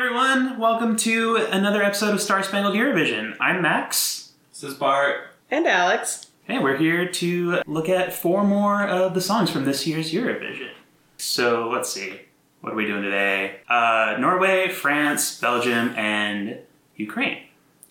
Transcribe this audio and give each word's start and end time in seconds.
Hey 0.00 0.06
everyone, 0.06 0.58
welcome 0.58 0.96
to 0.96 1.36
another 1.36 1.82
episode 1.82 2.14
of 2.14 2.22
Star 2.22 2.42
Spangled 2.42 2.74
Eurovision. 2.74 3.36
I'm 3.38 3.60
Max. 3.60 4.32
This 4.48 4.62
is 4.62 4.72
Bart. 4.72 5.24
And 5.50 5.66
Alex. 5.66 6.28
Hey, 6.44 6.58
we're 6.58 6.78
here 6.78 7.06
to 7.06 7.60
look 7.66 7.90
at 7.90 8.14
four 8.14 8.42
more 8.42 8.82
of 8.82 9.12
the 9.12 9.20
songs 9.20 9.50
from 9.50 9.66
this 9.66 9.86
year's 9.86 10.10
Eurovision. 10.10 10.70
So 11.18 11.68
let's 11.68 11.92
see, 11.92 12.18
what 12.62 12.72
are 12.72 12.76
we 12.76 12.86
doing 12.86 13.02
today? 13.02 13.60
Uh, 13.68 14.16
Norway, 14.18 14.70
France, 14.70 15.38
Belgium, 15.38 15.90
and 15.90 16.60
Ukraine. 16.96 17.42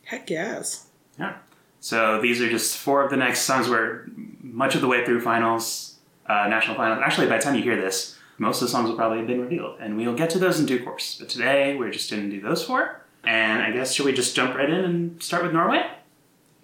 Heck 0.05 0.32
yes. 0.32 0.88
Yeah. 1.20 1.36
So 1.80 2.20
these 2.20 2.41
are 2.41 2.50
just 2.50 2.76
four 2.78 3.04
of 3.04 3.12
the 3.12 3.18
next 3.18 3.41
songs. 3.41 3.70
We're 3.70 4.08
much 4.41 4.73
of 4.73 4.82
the 4.82 4.88
way 4.88 5.05
through 5.05 5.22
finals, 5.22 6.00
uh, 6.26 6.48
national 6.48 6.76
finals. 6.76 7.04
Actually, 7.05 7.28
by 7.28 7.38
the 7.38 7.44
time 7.44 7.54
you 7.54 7.62
hear 7.62 7.80
this, 7.80 8.18
most 8.40 8.62
of 8.62 8.68
the 8.68 8.72
songs 8.72 8.90
will 8.90 8.96
probably 8.96 9.20
have 9.20 9.28
been 9.28 9.42
revealed, 9.42 9.78
and 9.80 9.98
we'll 9.98 10.16
get 10.16 10.30
to 10.32 10.40
those 10.40 10.60
in 10.60 10.66
due 10.66 10.84
course. 10.84 11.18
But 11.20 11.30
today, 11.30 11.76
we're 11.76 11.92
just 11.92 12.10
going 12.10 12.24
to 12.24 12.36
do 12.36 12.42
those 12.42 12.64
four. 12.64 13.02
And 13.24 13.62
I 13.62 13.72
guess, 13.72 13.94
should 13.94 14.06
we 14.06 14.14
just 14.14 14.36
jump 14.36 14.56
right 14.56 14.70
in 14.70 14.86
and 14.86 15.22
start 15.22 15.44
with 15.44 15.54
Norway? 15.54 15.86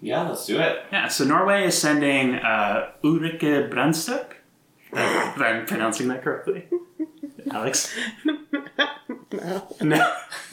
Yeah, 0.00 0.28
let's 0.28 0.46
do 0.46 0.58
it. 0.58 0.84
Yeah, 0.90 1.08
so 1.08 1.24
Norway 1.24 1.66
is 1.66 1.76
sending 1.76 2.34
uh, 2.36 2.90
Ulrikke 3.04 3.70
Brandstorp. 3.70 4.32
If 4.92 5.40
I'm 5.40 5.66
pronouncing 5.66 6.08
that 6.08 6.22
correctly. 6.22 6.66
Alex? 7.50 7.94
No. 8.24 9.68
No. 9.82 10.12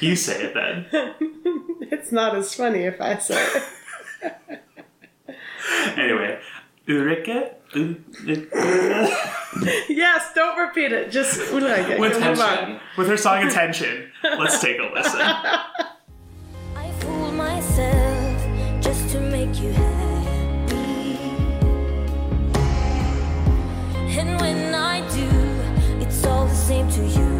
you 0.00 0.16
say 0.16 0.44
it 0.44 0.54
then. 0.54 0.86
It's 1.90 2.12
not 2.12 2.36
as 2.36 2.54
funny 2.54 2.84
if 2.84 3.00
I 3.00 3.16
say 3.16 3.42
it. 3.42 4.60
Anyway, 5.96 6.38
Ulrike. 6.86 7.54
U- 7.74 8.02
yes, 9.88 10.32
don't 10.34 10.58
repeat 10.58 10.92
it. 10.92 11.10
Just 11.10 11.38
Ulrikke. 11.52 11.98
With 11.98 12.14
Move 12.14 12.22
on. 12.22 12.36
Tension. 12.36 12.80
With 12.96 13.08
her 13.08 13.16
song 13.16 13.44
Attention. 13.44 14.10
Let's 14.22 14.60
take 14.60 14.78
a 14.78 14.90
listen. 14.94 15.20
I 16.76 16.90
fool 17.00 17.32
myself 17.32 18.82
just 18.82 19.08
to 19.10 19.20
make 19.20 19.60
you 19.60 19.70
happy. 19.72 21.18
And 24.18 24.40
when 24.40 24.74
I 24.74 25.00
do, 25.14 25.28
it's 26.02 26.24
all 26.24 26.46
the 26.46 26.54
same 26.54 26.88
to 26.90 27.06
you. 27.06 27.37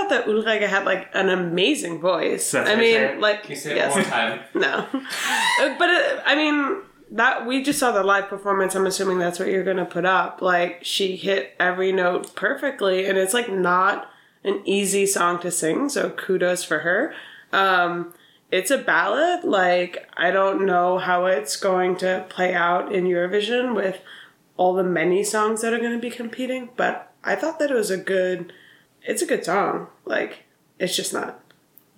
Thought 0.00 0.08
that 0.10 0.26
Ulrikke 0.26 0.66
had 0.66 0.84
like 0.84 1.08
an 1.14 1.28
amazing 1.28 2.00
voice. 2.00 2.50
That's 2.52 2.70
I 2.70 2.74
mean, 2.74 2.94
saying? 2.94 3.20
like 3.20 3.42
Can 3.42 3.50
you 3.50 3.56
say 3.56 3.72
it 3.72 3.76
yes. 3.76 3.92
one 3.92 4.02
more 4.02 4.10
time? 4.10 4.40
No, 4.54 4.86
Uh, 5.60 5.78
but 5.78 5.90
it, 5.90 6.22
I 6.24 6.34
mean 6.34 6.82
that 7.12 7.46
we 7.46 7.62
just 7.62 7.78
saw 7.78 7.92
the 7.92 8.02
live 8.02 8.28
performance. 8.28 8.74
I'm 8.74 8.86
assuming 8.86 9.18
that's 9.18 9.38
what 9.38 9.48
you're 9.48 9.64
gonna 9.64 9.84
put 9.84 10.04
up. 10.04 10.40
Like 10.40 10.80
she 10.82 11.16
hit 11.16 11.54
every 11.60 11.92
note 11.92 12.34
perfectly, 12.34 13.06
and 13.06 13.18
it's 13.18 13.34
like 13.34 13.50
not 13.50 14.08
an 14.44 14.62
easy 14.64 15.06
song 15.06 15.38
to 15.40 15.50
sing. 15.50 15.88
So 15.88 16.10
kudos 16.10 16.64
for 16.64 16.78
her. 16.80 17.12
Um, 17.52 18.14
it's 18.50 18.70
a 18.70 18.78
ballad. 18.78 19.44
Like 19.44 20.08
I 20.16 20.30
don't 20.30 20.64
know 20.64 20.98
how 20.98 21.26
it's 21.26 21.56
going 21.56 21.96
to 21.98 22.24
play 22.28 22.54
out 22.54 22.92
in 22.92 23.04
Eurovision 23.04 23.74
with 23.74 24.00
all 24.56 24.74
the 24.74 24.82
many 24.84 25.24
songs 25.24 25.62
that 25.62 25.72
are 25.72 25.78
going 25.78 25.92
to 25.92 25.98
be 25.98 26.10
competing, 26.10 26.70
but 26.76 27.12
I 27.24 27.34
thought 27.34 27.58
that 27.58 27.70
it 27.70 27.74
was 27.74 27.90
a 27.90 27.96
good. 27.98 28.52
It's 29.04 29.22
a 29.22 29.26
good 29.26 29.44
song. 29.44 29.88
Like 30.04 30.44
it's 30.78 30.96
just 30.96 31.12
not 31.12 31.40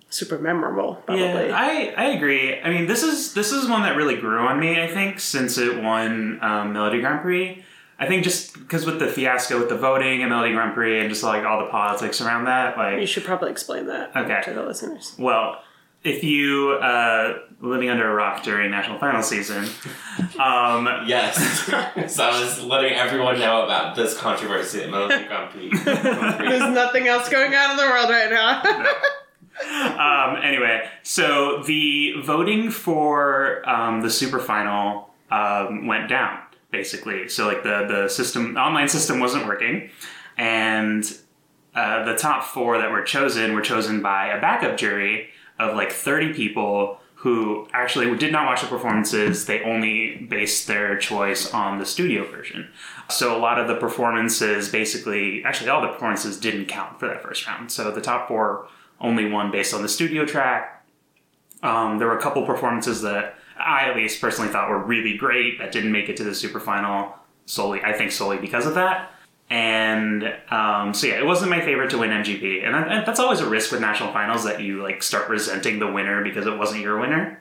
super 0.09 0.37
memorable. 0.37 0.95
Probably. 1.05 1.23
Yeah, 1.23 1.51
I, 1.55 1.93
I 1.97 2.05
agree. 2.11 2.59
I 2.61 2.69
mean, 2.69 2.87
this 2.87 3.03
is 3.03 3.33
this 3.33 3.51
is 3.51 3.67
one 3.67 3.81
that 3.83 3.95
really 3.95 4.17
grew 4.17 4.39
on 4.39 4.59
me. 4.59 4.81
I 4.81 4.87
think 4.87 5.19
since 5.19 5.57
it 5.57 5.81
won 5.81 6.39
um, 6.41 6.73
Melodi 6.73 7.01
Grand 7.01 7.21
Prix. 7.21 7.63
I 7.99 8.07
think 8.07 8.23
just 8.23 8.53
because 8.53 8.85
with 8.85 8.99
the 8.99 9.07
fiasco 9.07 9.59
with 9.59 9.69
the 9.69 9.77
voting 9.77 10.23
and 10.23 10.31
Melodi 10.31 10.53
Grand 10.53 10.73
Prix 10.73 10.99
and 10.99 11.09
just 11.09 11.23
like 11.23 11.45
all 11.45 11.59
the 11.63 11.69
politics 11.71 12.19
around 12.21 12.45
that, 12.45 12.77
like 12.77 12.99
You 12.99 13.05
should 13.07 13.23
probably 13.23 13.51
explain 13.51 13.85
that 13.87 14.15
Okay. 14.15 14.41
to 14.45 14.53
the 14.53 14.63
listeners. 14.63 15.13
well, 15.17 15.61
if 16.03 16.23
you 16.23 16.71
uh, 16.81 17.39
living 17.61 17.89
under 17.89 18.09
a 18.09 18.13
rock 18.13 18.43
during 18.43 18.71
national 18.71 18.99
final 18.99 19.23
season, 19.23 19.65
um, 20.39 20.87
Yes. 21.07 21.37
so 22.13 22.23
I 22.23 22.39
was 22.39 22.61
letting 22.63 22.93
everyone 22.93 23.39
know 23.39 23.63
about 23.63 23.95
this 23.95 24.17
controversy 24.17 24.83
at 24.83 24.89
Melodi 24.89 25.27
Grand 25.27 25.51
Prix. 25.51 25.69
There's 25.83 26.73
nothing 26.73 27.07
else 27.07 27.29
going 27.29 27.53
on 27.55 27.71
in 27.71 27.77
the 27.77 27.83
world 27.83 28.09
right 28.09 28.29
now. 28.29 28.61
um, 30.33 30.41
anyway, 30.43 30.89
so 31.03 31.63
the 31.63 32.13
voting 32.21 32.69
for 32.69 33.67
um, 33.69 34.01
the 34.01 34.09
super 34.09 34.39
final 34.39 35.09
um, 35.31 35.87
went 35.87 36.09
down 36.09 36.39
basically. 36.71 37.29
So 37.29 37.47
like 37.47 37.63
the 37.63 37.85
the 37.87 38.09
system, 38.09 38.55
the 38.55 38.59
online 38.59 38.89
system 38.89 39.19
wasn't 39.19 39.45
working, 39.45 39.89
and 40.37 41.05
uh, 41.75 42.03
the 42.03 42.15
top 42.15 42.43
four 42.43 42.79
that 42.79 42.91
were 42.91 43.03
chosen 43.03 43.53
were 43.53 43.61
chosen 43.61 44.01
by 44.01 44.27
a 44.27 44.41
backup 44.41 44.75
jury 44.75 45.29
of 45.59 45.75
like 45.75 45.91
thirty 45.91 46.33
people 46.33 46.99
who 47.15 47.67
actually 47.71 48.13
did 48.17 48.33
not 48.33 48.45
watch 48.45 48.61
the 48.61 48.67
performances. 48.67 49.45
They 49.45 49.61
only 49.63 50.27
based 50.29 50.67
their 50.67 50.97
choice 50.97 51.53
on 51.53 51.79
the 51.79 51.85
studio 51.85 52.29
version. 52.29 52.69
So 53.09 53.35
a 53.35 53.39
lot 53.39 53.59
of 53.59 53.69
the 53.69 53.75
performances, 53.75 54.67
basically, 54.67 55.43
actually 55.45 55.69
all 55.69 55.81
the 55.81 55.87
performances 55.87 56.37
didn't 56.37 56.65
count 56.65 56.99
for 56.99 57.07
that 57.07 57.23
first 57.23 57.47
round. 57.47 57.71
So 57.71 57.91
the 57.91 58.01
top 58.01 58.27
four 58.27 58.67
only 58.99 59.29
won 59.29 59.51
based 59.51 59.73
on 59.73 59.81
the 59.81 59.89
studio 59.89 60.25
track. 60.25 60.85
Um, 61.61 61.97
there 61.97 62.07
were 62.09 62.17
a 62.17 62.21
couple 62.21 62.45
performances 62.45 63.01
that 63.03 63.35
I 63.57 63.89
at 63.89 63.95
least 63.95 64.19
personally 64.19 64.51
thought 64.51 64.69
were 64.69 64.83
really 64.83 65.15
great 65.15 65.59
that 65.59 65.71
didn't 65.71 65.93
make 65.93 66.09
it 66.09 66.17
to 66.17 66.25
the 66.25 66.35
super 66.35 66.59
final 66.59 67.13
solely, 67.45 67.81
I 67.81 67.93
think 67.93 68.11
solely 68.11 68.37
because 68.37 68.65
of 68.65 68.75
that. 68.75 69.11
And 69.49 70.23
um, 70.49 70.93
so 70.93 71.07
yeah, 71.07 71.19
it 71.19 71.25
wasn't 71.25 71.51
my 71.51 71.61
favorite 71.61 71.91
to 71.91 71.97
win 71.97 72.09
MGP, 72.09 72.65
and, 72.65 72.75
and 72.75 73.05
that's 73.05 73.19
always 73.19 73.39
a 73.39 73.47
risk 73.47 73.71
with 73.71 73.81
national 73.81 74.11
finals 74.11 74.45
that 74.45 74.61
you 74.61 74.81
like 74.81 75.03
start 75.03 75.29
resenting 75.29 75.79
the 75.79 75.91
winner 75.91 76.23
because 76.23 76.47
it 76.47 76.57
wasn't 76.57 76.81
your 76.81 76.99
winner. 76.99 77.39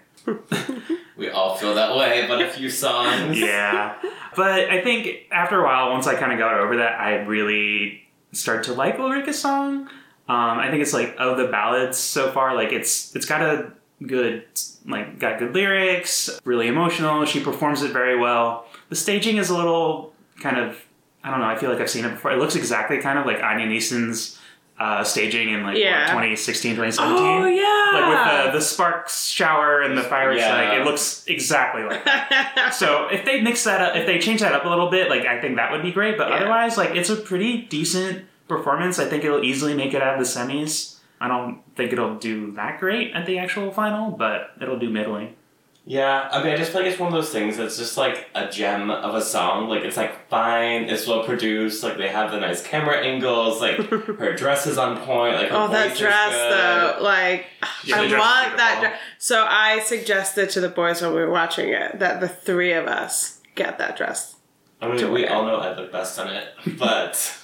we 1.16 1.30
all 1.30 1.56
feel 1.56 1.74
that 1.74 1.96
way, 1.96 2.26
but 2.28 2.42
a 2.42 2.48
few 2.48 2.68
songs. 2.68 3.38
yeah. 3.38 3.98
But 4.36 4.70
I 4.70 4.82
think 4.82 5.26
after 5.30 5.60
a 5.60 5.64
while, 5.64 5.90
once 5.90 6.06
I 6.06 6.14
kind 6.14 6.32
of 6.32 6.38
got 6.38 6.54
over 6.54 6.76
that, 6.76 7.00
I 7.00 7.16
really 7.22 8.02
started 8.32 8.64
to 8.64 8.74
like 8.74 8.96
Ulrikke's 8.96 9.38
song. 9.38 9.88
Um, 10.28 10.58
I 10.58 10.70
think 10.70 10.82
it's 10.82 10.92
like 10.92 11.16
of 11.18 11.36
the 11.36 11.48
ballads 11.48 11.98
so 11.98 12.30
far, 12.30 12.54
like 12.54 12.72
it's 12.72 13.14
it's 13.16 13.26
got 13.26 13.42
a 13.42 13.72
good 14.06 14.44
like 14.86 15.18
got 15.18 15.38
good 15.38 15.54
lyrics, 15.54 16.40
really 16.44 16.68
emotional. 16.68 17.24
She 17.24 17.40
performs 17.40 17.82
it 17.82 17.92
very 17.92 18.18
well. 18.18 18.66
The 18.88 18.96
staging 18.96 19.36
is 19.36 19.50
a 19.50 19.56
little 19.56 20.12
kind 20.40 20.58
of 20.58 20.78
I 21.24 21.30
don't 21.30 21.40
know. 21.40 21.46
I 21.46 21.56
feel 21.56 21.70
like 21.70 21.80
I've 21.80 21.90
seen 21.90 22.04
it 22.04 22.10
before. 22.10 22.32
It 22.32 22.38
looks 22.38 22.56
exactly 22.56 22.98
kind 22.98 23.18
of 23.18 23.26
like 23.26 23.38
Anja 23.38 23.66
Nissen's 23.68 24.38
uh, 24.78 25.04
staging 25.04 25.50
in 25.50 25.62
like 25.62 25.74
what, 25.74 25.78
Yeah. 25.78 26.06
2016, 26.08 26.72
2017 26.74 27.24
oh 27.24 27.44
yeah. 27.46 28.00
like 28.00 28.08
with 28.08 28.52
the, 28.52 28.58
the 28.58 28.64
sparks 28.64 29.26
shower 29.28 29.80
and 29.82 29.96
the 29.96 30.02
fireworks 30.02 30.40
Yeah. 30.40 30.54
like 30.70 30.80
it 30.80 30.84
looks 30.84 31.24
exactly 31.28 31.84
like 31.84 32.04
that 32.04 32.70
so 32.74 33.06
if 33.08 33.24
they 33.24 33.40
mix 33.42 33.62
that 33.64 33.80
up 33.80 33.94
if 33.96 34.06
they 34.06 34.18
change 34.18 34.40
that 34.40 34.52
up 34.54 34.64
a 34.64 34.68
little 34.68 34.90
bit 34.90 35.08
like 35.08 35.24
i 35.26 35.40
think 35.40 35.56
that 35.56 35.70
would 35.70 35.82
be 35.82 35.92
great 35.92 36.16
but 36.18 36.30
Yeah. 36.30 36.36
otherwise 36.36 36.76
like 36.78 36.96
it's 36.96 37.10
a 37.10 37.16
pretty 37.16 37.58
decent 37.62 38.24
performance 38.48 38.98
i 38.98 39.04
think 39.04 39.22
it'll 39.24 39.44
easily 39.44 39.74
make 39.74 39.94
it 39.94 40.02
out 40.02 40.14
of 40.14 40.18
the 40.18 40.26
semis 40.26 40.96
i 41.20 41.28
don't 41.28 41.60
think 41.76 41.92
it'll 41.92 42.16
do 42.16 42.50
that 42.52 42.80
great 42.80 43.12
at 43.14 43.24
the 43.26 43.38
actual 43.38 43.70
final 43.70 44.10
but 44.10 44.50
it'll 44.60 44.78
do 44.78 44.90
middling 44.90 45.36
Yeah, 45.84 46.28
I 46.30 46.44
mean, 46.44 46.52
I 46.52 46.56
just 46.56 46.70
feel 46.70 46.82
like 46.82 46.92
it's 46.92 47.00
one 47.00 47.08
of 47.08 47.12
those 47.12 47.30
things 47.30 47.56
that's 47.56 47.76
just 47.76 47.96
like 47.96 48.28
a 48.36 48.48
gem 48.48 48.88
of 48.88 49.16
a 49.16 49.20
song. 49.22 49.68
Like, 49.68 49.82
it's 49.82 49.96
like 49.96 50.28
fine, 50.28 50.84
it's 50.84 51.08
well 51.08 51.24
produced, 51.24 51.82
like, 51.82 51.96
they 51.96 52.06
have 52.08 52.30
the 52.30 52.38
nice 52.38 52.62
camera 52.62 52.98
angles, 53.04 53.60
like, 53.60 53.76
her 53.90 54.32
dress 54.34 54.64
is 54.68 54.78
on 54.78 54.98
point, 54.98 55.34
like, 55.34 55.48
her 55.48 55.56
Oh, 55.56 55.66
that 55.68 55.88
voice 55.88 55.92
is 55.94 55.98
dress 55.98 56.32
good. 56.32 56.52
though, 56.52 56.98
like 57.02 57.46
Yeah, 57.84 57.96
I 57.96 58.06
dress 58.08 58.20
want 58.20 58.56
that. 58.58 58.78
Dress. 58.80 59.00
So 59.18 59.44
I 59.48 59.80
suggested 59.80 60.50
to 60.50 60.60
the 60.60 60.68
boys 60.68 61.02
when 61.02 61.10
we 61.14 61.20
were 61.20 61.30
watching 61.32 61.70
it 61.70 61.98
that 61.98 62.20
the 62.20 62.28
three 62.28 62.72
of 62.72 62.86
us 62.86 63.40
get 63.56 63.78
that 63.78 63.96
dress. 63.96 64.36
I 64.80 64.86
mean, 64.86 65.12
we 65.12 65.22
wear. 65.24 65.32
all 65.32 65.44
know 65.46 65.56
I 65.56 65.76
look 65.76 65.90
best 65.90 66.16
on 66.18 66.28
it, 66.28 66.46
but 66.78 67.38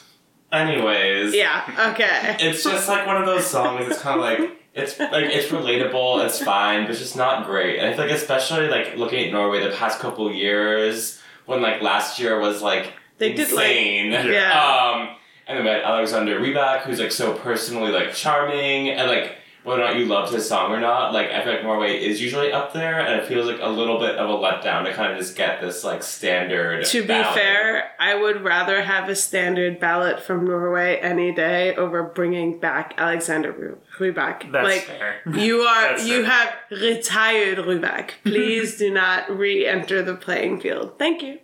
anyways. 0.53 1.35
Yeah. 1.35 1.91
Okay. 1.93 2.37
It's 2.41 2.63
just 2.63 2.89
like 2.89 3.05
one 3.07 3.17
of 3.17 3.27
those 3.27 3.47
songs. 3.47 3.87
It's 3.91 4.01
kind 4.01 4.21
of 4.21 4.25
like 4.25 4.58
It's 4.75 4.99
like 4.99 5.25
it's 5.27 5.49
relatable, 5.49 6.25
it's 6.25 6.41
fine, 6.43 6.83
but 6.83 6.91
it's 6.93 7.01
just 7.01 7.17
not 7.17 7.47
great. 7.47 7.79
And 7.79 7.89
I 7.89 7.95
feel 7.97 8.05
like 8.07 8.15
especially 8.15 8.69
like 8.69 8.97
looking 8.97 9.25
at 9.27 9.33
Norway 9.33 9.63
the 9.63 9.75
past 9.75 9.99
couple 9.99 10.31
years, 10.33 11.21
when 11.47 11.61
like 11.63 11.83
last 11.83 12.19
year 12.21 12.39
was 12.39 12.63
like 12.63 12.93
They 13.19 13.33
did, 13.33 13.51
like- 13.53 13.67
insane. 13.71 14.13
Yeah. 14.13 14.53
Um 14.63 15.17
and 15.47 15.57
then 15.57 15.65
we 15.65 15.71
had 15.71 15.83
Alexander 15.83 16.39
Rybak, 16.39 16.83
who's 16.83 17.01
like 17.01 17.11
so 17.13 17.33
personally 17.35 17.91
like 17.91 18.13
charming 18.15 18.91
and 18.91 19.09
like 19.11 19.37
whether 19.65 19.83
or 19.83 19.87
not 19.87 19.97
you 19.97 20.07
loved 20.07 20.33
his 20.33 20.49
song 20.49 20.71
or 20.73 20.81
not, 20.81 21.13
like 21.13 21.31
I 21.31 21.43
feel 21.43 21.55
like 21.55 21.63
Norway 21.63 21.97
is 22.03 22.23
usually 22.23 22.53
up 22.53 22.73
there 22.73 23.01
and 23.01 23.21
it 23.21 23.27
feels 23.27 23.47
like 23.47 23.59
a 23.61 23.69
little 23.69 23.99
bit 23.99 24.15
of 24.17 24.31
a 24.31 24.33
letdown 24.33 24.85
to 24.85 24.93
kind 24.95 25.13
of 25.13 25.19
just 25.19 25.37
get 25.37 25.61
this 25.61 25.85
like 25.85 26.03
standard 26.03 26.85
To 26.87 27.01
be 27.03 27.09
fair, 27.09 27.91
I 27.99 28.15
would 28.15 28.43
rather 28.45 28.83
have 28.83 29.09
a 29.09 29.17
standard 29.17 29.81
ballot 29.81 30.21
from 30.21 30.47
Norway 30.47 30.97
any 31.03 31.33
day 31.33 31.75
over 31.75 32.03
bringing 32.05 32.59
back 32.61 32.95
Alexander 32.97 33.53
Ru- 33.53 33.79
Rybak. 33.99 34.51
That's 34.53 34.65
like 34.65 34.83
fair. 34.83 35.21
you 35.35 35.61
are, 35.61 35.83
That's 35.91 36.07
you 36.07 36.23
fair. 36.25 36.31
have 36.31 36.55
retired 36.71 37.59
Rybak. 37.59 38.11
Please 38.25 38.77
do 38.79 38.91
not 38.93 39.31
re-enter 39.39 40.03
the 40.03 40.15
playing 40.15 40.61
field. 40.61 40.99
Thank 40.99 41.23
you. 41.23 41.39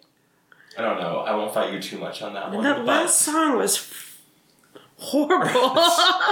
I 0.79 0.83
don't 0.83 0.99
know. 1.01 1.19
I 1.21 1.35
won't 1.37 1.53
fight 1.55 1.73
you 1.73 1.81
too 1.81 1.99
much 1.99 2.23
on 2.23 2.35
that 2.35 2.51
one. 2.53 2.65
That 2.65 2.77
but- 2.79 2.87
last 2.87 3.19
song 3.21 3.57
was 3.59 3.77
f- 3.77 4.21
horrible. 4.99 5.75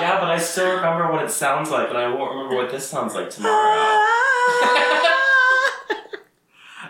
Yeah, 0.00 0.18
but 0.20 0.30
I 0.30 0.38
still 0.38 0.74
remember 0.74 1.12
what 1.12 1.24
it 1.24 1.30
sounds 1.30 1.70
like, 1.70 1.86
but 1.88 1.96
I 1.96 2.08
won't 2.08 2.34
remember 2.34 2.56
what 2.56 2.70
this 2.72 2.86
sounds 2.88 3.14
like 3.14 3.30
tomorrow. 3.30 4.02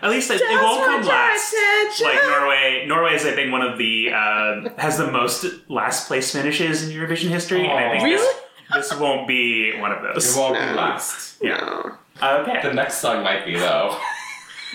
At 0.01 0.09
least 0.09 0.29
it, 0.31 0.41
it 0.41 0.61
won't 0.61 0.83
come 0.83 0.95
want 0.95 1.05
last. 1.07 1.53
Like 2.01 2.21
Norway, 2.23 2.85
Norway 2.87 3.13
is 3.15 3.25
I 3.25 3.31
think 3.31 3.51
one 3.53 3.61
of 3.61 3.77
the 3.77 4.09
uh, 4.11 4.69
has 4.77 4.97
the 4.97 5.09
most 5.09 5.45
last 5.69 6.07
place 6.07 6.31
finishes 6.33 6.83
in 6.89 6.89
Eurovision 6.97 7.29
history, 7.29 7.61
and 7.65 7.71
I 7.71 7.89
think 7.91 8.03
Aw. 8.03 8.07
this, 8.07 8.35
this 8.75 8.93
won't 8.97 9.27
be 9.27 9.77
one 9.79 9.91
of 9.91 10.01
those. 10.01 10.35
it 10.35 10.39
won't 10.39 10.53
No. 10.55 10.67
be 10.67 10.73
last. 10.73 11.37
Yeah. 11.41 11.57
No. 11.57 12.41
Okay. 12.41 12.61
The 12.61 12.73
next 12.73 12.99
song 12.99 13.23
might 13.23 13.45
be 13.45 13.55
though. 13.57 13.97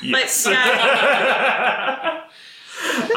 Yes. 0.00 0.46
yeah. 0.48 2.22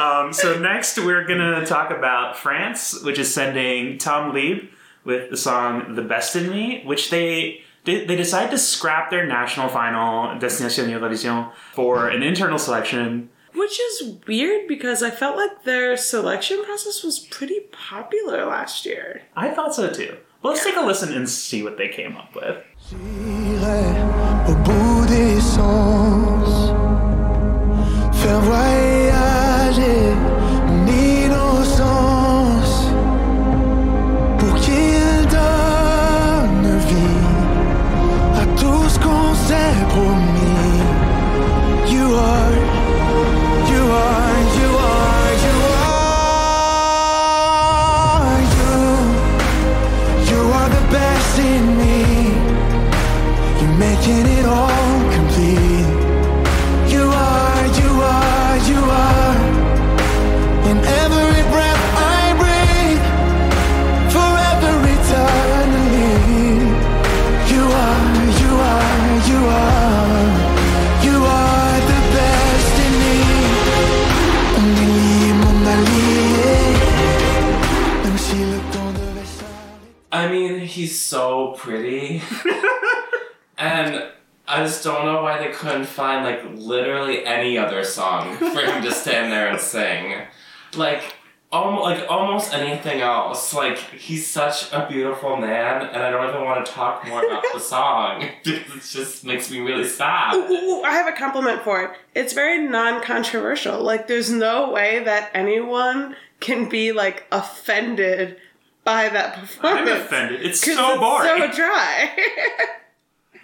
um, 0.00 0.32
so 0.32 0.58
next 0.58 0.98
we're 0.98 1.24
gonna 1.24 1.64
talk 1.64 1.90
about 1.92 2.36
France, 2.36 3.00
which 3.02 3.18
is 3.20 3.32
sending 3.32 3.98
Tom 3.98 4.32
Leeb 4.32 4.68
with 5.04 5.30
the 5.30 5.36
song 5.36 5.94
"The 5.94 6.02
Best 6.02 6.34
in 6.34 6.50
Me," 6.50 6.82
which 6.84 7.10
they 7.10 7.62
they, 7.84 8.04
they 8.04 8.16
decide 8.16 8.50
to 8.50 8.58
scrap 8.58 9.10
their 9.10 9.26
national 9.26 9.68
final 9.68 10.36
Destination 10.38 10.90
Eurovision 10.90 11.52
for 11.72 12.08
an 12.08 12.22
internal 12.22 12.58
selection. 12.58 13.28
Which 13.54 13.78
is 13.78 14.16
weird 14.26 14.66
because 14.66 15.02
I 15.02 15.10
felt 15.10 15.36
like 15.36 15.64
their 15.64 15.96
selection 15.96 16.64
process 16.64 17.02
was 17.04 17.18
pretty 17.18 17.60
popular 17.70 18.46
last 18.46 18.86
year. 18.86 19.22
I 19.36 19.50
thought 19.50 19.74
so 19.74 19.88
too. 19.92 20.16
Let's 20.44 20.64
take 20.64 20.76
a 20.76 20.80
listen 20.80 21.12
and 21.12 21.28
see 21.28 21.62
what 21.62 21.76
they 21.78 21.88
came 21.88 22.16
up 22.16 22.34
with. 22.34 22.56
J'irai 22.90 23.84
au 24.48 24.54
bout 24.64 25.06
des 25.06 25.40
sens, 25.40 26.72
faire 28.12 28.40
I 80.22 80.30
mean, 80.30 80.60
he's 80.60 81.00
so 81.00 81.52
pretty. 81.58 82.22
and 83.58 84.04
I 84.46 84.62
just 84.62 84.84
don't 84.84 85.04
know 85.04 85.20
why 85.20 85.38
they 85.38 85.52
couldn't 85.52 85.86
find 85.86 86.24
like 86.24 86.44
literally 86.54 87.26
any 87.26 87.58
other 87.58 87.82
song 87.82 88.36
for 88.36 88.60
him 88.60 88.84
to 88.84 88.92
stand 88.92 89.32
there 89.32 89.48
and 89.48 89.60
sing. 89.60 90.22
Like 90.76 91.16
almost 91.50 91.82
like 91.82 92.08
almost 92.08 92.54
anything 92.54 93.00
else. 93.00 93.52
Like 93.52 93.78
he's 93.78 94.24
such 94.28 94.72
a 94.72 94.86
beautiful 94.88 95.36
man 95.36 95.86
and 95.86 96.00
I 96.04 96.10
don't 96.12 96.28
even 96.28 96.44
want 96.44 96.64
to 96.64 96.70
talk 96.70 97.04
more 97.08 97.26
about 97.26 97.42
the 97.52 97.58
song 97.58 98.28
because 98.44 98.76
it 98.76 98.82
just 99.00 99.24
makes 99.24 99.50
me 99.50 99.58
really 99.58 99.88
sad. 99.88 100.34
Ooh, 100.34 100.52
ooh, 100.52 100.82
I 100.82 100.92
have 100.92 101.12
a 101.12 101.16
compliment 101.16 101.62
for 101.62 101.82
it. 101.82 101.90
It's 102.14 102.32
very 102.32 102.64
non-controversial. 102.68 103.82
Like, 103.82 104.06
there's 104.06 104.30
no 104.30 104.70
way 104.70 105.02
that 105.02 105.32
anyone 105.34 106.14
can 106.38 106.68
be 106.68 106.92
like 106.92 107.26
offended 107.32 108.38
by 108.84 109.08
that 109.08 109.38
performance. 109.38 109.90
I'm 109.90 109.96
offended. 110.00 110.42
It's 110.44 110.60
so 110.60 110.72
it's 110.72 111.00
boring. 111.00 111.40
so 111.50 111.56
dry. 111.56 112.10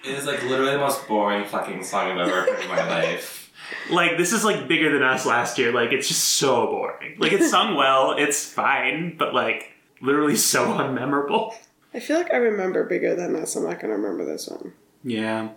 It 0.05 0.11
is 0.11 0.27
like 0.27 0.43
literally 0.45 0.73
the 0.73 0.79
most 0.79 1.07
boring 1.09 1.45
fucking 1.47 1.83
song 1.85 2.13
I've 2.13 2.29
ever 2.29 2.43
heard 2.53 2.61
in 2.61 2.69
my 2.69 2.89
life. 2.89 3.53
like 3.91 4.17
this 4.17 4.33
is 4.33 4.45
like 4.45 4.69
bigger 4.69 4.93
than 4.93 5.03
us 5.03 5.27
last 5.27 5.59
year. 5.59 5.73
Like 5.73 5.93
it's 5.93 6.09
just 6.09 6.25
so 6.25 6.67
boring. 6.67 7.17
Like 7.19 7.33
it's 7.33 7.51
sung 7.51 7.75
well, 7.77 8.13
it's 8.13 8.45
fine, 8.45 9.17
but 9.17 9.35
like 9.35 9.73
literally 10.01 10.37
so 10.37 10.67
unmemorable. 10.79 11.55
I 11.95 12.01
feel 12.01 12.17
like 12.17 12.33
I 12.33 12.37
remember 12.37 12.85
bigger 12.85 13.15
than 13.15 13.35
us. 13.35 13.57
I'm 13.57 13.65
not 13.65 13.81
gonna 13.81 13.95
remember 13.97 14.25
this 14.25 14.49
one. 14.49 14.73
Yeah. 15.03 15.49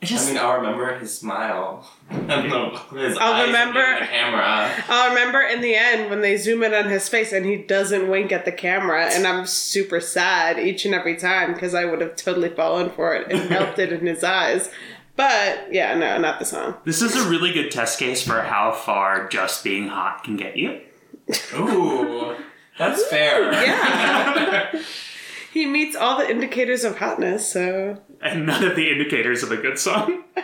It 0.00 0.04
I 0.04 0.08
just 0.10 0.28
mean, 0.28 0.38
I'll 0.38 0.58
remember 0.58 0.96
his 0.96 1.18
smile 1.18 1.90
and 2.10 2.28
the, 2.52 2.68
his 2.98 3.18
I'll 3.18 3.32
eyes 3.32 3.46
remember- 3.48 3.98
the 4.00 4.06
camera. 4.06 4.72
I'll 4.88 5.08
remember 5.10 5.40
in 5.42 5.60
the 5.60 5.74
end 5.74 6.08
when 6.08 6.20
they 6.20 6.36
zoom 6.36 6.62
in 6.62 6.72
on 6.72 6.88
his 6.88 7.08
face 7.08 7.32
and 7.32 7.44
he 7.44 7.56
doesn't 7.56 8.08
wink 8.08 8.30
at 8.30 8.44
the 8.44 8.52
camera, 8.52 9.06
and 9.06 9.26
I'm 9.26 9.44
super 9.46 10.00
sad 10.00 10.58
each 10.58 10.84
and 10.84 10.94
every 10.94 11.16
time 11.16 11.52
because 11.52 11.74
I 11.74 11.84
would 11.84 12.00
have 12.00 12.14
totally 12.14 12.48
fallen 12.50 12.90
for 12.90 13.14
it 13.14 13.30
and 13.30 13.50
melted 13.50 13.92
in 13.92 14.06
his 14.06 14.22
eyes. 14.22 14.70
But 15.16 15.72
yeah, 15.72 15.94
no, 15.98 16.16
not 16.18 16.38
the 16.38 16.44
song. 16.44 16.74
this 16.84 17.02
is 17.02 17.16
a 17.16 17.28
really 17.28 17.52
good 17.52 17.72
test 17.72 17.98
case 17.98 18.22
for 18.24 18.40
how 18.42 18.70
far 18.70 19.26
just 19.28 19.64
being 19.64 19.88
hot 19.88 20.22
can 20.22 20.36
get 20.36 20.56
you. 20.56 20.80
Ooh, 21.54 22.36
that's 22.78 23.04
fair. 23.08 23.50
Yeah. 23.52 24.70
He 25.58 25.66
meets 25.66 25.96
all 25.96 26.18
the 26.18 26.30
indicators 26.30 26.84
of 26.84 26.98
hotness, 26.98 27.50
so 27.50 27.98
And 28.20 28.46
none 28.46 28.62
of 28.62 28.76
the 28.76 28.92
indicators 28.92 29.42
of 29.42 29.50
a 29.50 29.56
good 29.56 29.76
song. 29.78 30.22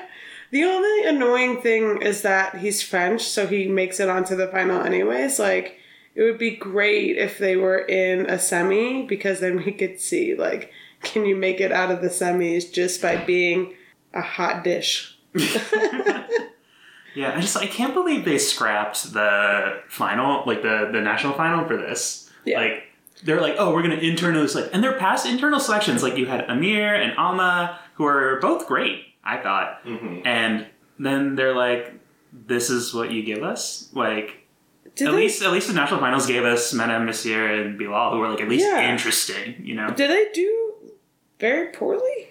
The 0.50 0.62
only 0.62 1.09
annoying 1.09 1.62
thing 1.62 2.00
is 2.02 2.23
that 2.23 2.59
he's 2.59 2.80
French, 2.80 3.23
so 3.23 3.47
he 3.49 3.66
makes 3.66 3.99
it 3.99 4.09
onto 4.09 4.37
the 4.37 4.47
final 4.47 4.83
anyways. 4.83 5.40
Like, 5.40 5.78
it 6.14 6.23
would 6.23 6.38
be 6.38 6.54
great 6.54 7.16
if 7.16 7.38
they 7.38 7.56
were 7.56 7.78
in 7.78 8.26
a 8.26 8.38
semi 8.38 9.04
because 9.04 9.40
then 9.40 9.56
we 9.56 9.73
could 9.73 10.00
see, 10.00 10.37
like, 10.37 10.71
can 11.02 11.25
you 11.25 11.35
make 11.35 11.61
it 11.61 11.73
out 11.73 11.90
of 11.90 12.02
the 12.02 12.09
semis 12.09 12.73
just 12.73 13.02
by 13.02 13.16
being 13.16 13.75
a 14.12 14.21
hot 14.21 14.62
dish? 14.62 15.18
Yeah, 17.14 17.37
I 17.37 17.40
just 17.40 17.56
I 17.56 17.66
can't 17.66 17.94
believe 17.94 18.25
they 18.25 18.38
scrapped 18.38 19.12
the 19.12 19.80
final, 19.88 20.42
like 20.47 20.62
the 20.62 20.90
the 20.92 21.00
national 21.00 21.35
final 21.35 21.64
for 21.64 21.76
this. 21.76 22.28
Yeah. 22.44 22.61
Like 22.61 22.83
they're 23.25 23.40
like, 23.40 23.57
oh, 23.59 23.73
we're 23.73 23.83
gonna 23.83 23.97
internally 23.97 24.47
select, 24.49 24.75
and 24.75 24.83
their 24.85 24.99
past 24.99 25.26
internal 25.26 25.59
selections, 25.61 26.02
like 26.02 26.16
you 26.16 26.26
had 26.26 26.49
Amir 26.49 26.95
and 26.95 27.16
Alma, 27.19 27.78
who 27.95 28.04
are 28.07 28.38
both 28.40 28.66
great, 28.66 29.04
I 29.25 29.38
thought, 29.38 29.85
Mhm. 29.85 30.23
and 30.26 30.66
then 30.99 31.35
they're 31.35 31.54
like, 31.54 31.93
this 32.33 32.71
is 32.71 32.93
what 32.95 33.11
you 33.11 33.23
give 33.23 33.43
us, 33.43 33.88
like. 33.95 34.40
Did 34.97 35.09
at 35.09 35.11
they, 35.12 35.16
least, 35.16 35.43
at 35.43 35.50
least 35.52 35.66
the 35.69 35.75
national 35.75 35.99
finals 35.99 36.26
gave 36.26 36.45
us 36.45 36.73
Madame 36.73 37.04
Monsieur 37.07 37.47
and 37.62 37.76
Bilal, 37.78 38.12
who 38.12 38.19
were 38.19 38.28
like 38.28 38.40
at 38.40 38.49
least 38.49 38.64
Yeah. 38.66 38.93
interesting. 38.93 39.57
You 39.61 39.75
know, 39.75 39.88
did 39.90 40.09
they 40.11 40.28
do 40.33 40.75
very 41.40 41.69
poorly? 41.73 42.28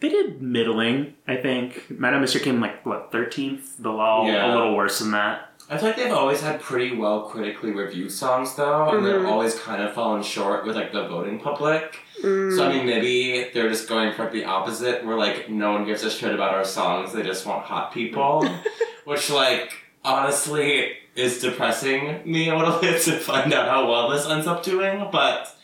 they 0.00 0.08
did 0.08 0.40
middling. 0.40 1.12
I 1.28 1.36
think 1.36 1.84
Madame 1.90 2.22
Monsieur 2.22 2.40
came 2.40 2.58
like 2.60 2.84
what 2.86 3.12
thirteenth. 3.12 3.76
Bilal 3.80 4.26
Yeah. 4.26 4.46
a 4.46 4.56
little 4.56 4.74
worse 4.74 4.98
than 4.98 5.10
that. 5.12 5.49
I 5.70 5.78
feel 5.78 5.86
like 5.88 5.96
they've 5.96 6.12
always 6.12 6.40
had 6.40 6.60
pretty 6.60 6.96
well 6.96 7.22
critically 7.22 7.70
reviewed 7.70 8.10
songs 8.10 8.54
though, 8.56 8.90
and 8.90 9.06
they've 9.06 9.14
Mhm. 9.14 9.30
always 9.30 9.58
kind 9.58 9.80
of 9.80 9.94
fallen 9.94 10.22
short 10.22 10.66
with 10.66 10.74
like 10.74 10.92
the 10.92 11.06
voting 11.06 11.38
public. 11.38 11.96
Mm. 12.22 12.56
So 12.56 12.66
I 12.66 12.72
mean, 12.72 12.86
maybe 12.86 13.48
they're 13.54 13.68
just 13.68 13.88
going 13.88 14.12
for 14.12 14.28
the 14.28 14.44
opposite, 14.44 15.04
where 15.04 15.16
like 15.16 15.48
no 15.48 15.72
one 15.72 15.84
gives 15.84 16.02
a 16.02 16.10
shit 16.10 16.34
about 16.34 16.52
our 16.54 16.64
songs; 16.64 17.12
they 17.12 17.22
just 17.22 17.46
want 17.46 17.64
hot 17.64 17.92
people, 17.94 18.44
which 19.04 19.30
like 19.30 19.72
honestly 20.04 20.92
is 21.14 21.40
depressing 21.40 22.20
me 22.24 22.48
a 22.48 22.56
little 22.56 22.78
bit 22.80 23.00
to 23.02 23.12
find 23.12 23.52
out 23.52 23.68
how 23.68 23.88
well 23.88 24.10
this 24.10 24.26
ends 24.26 24.46
up 24.48 24.62
doing. 24.64 25.08
But 25.12 25.54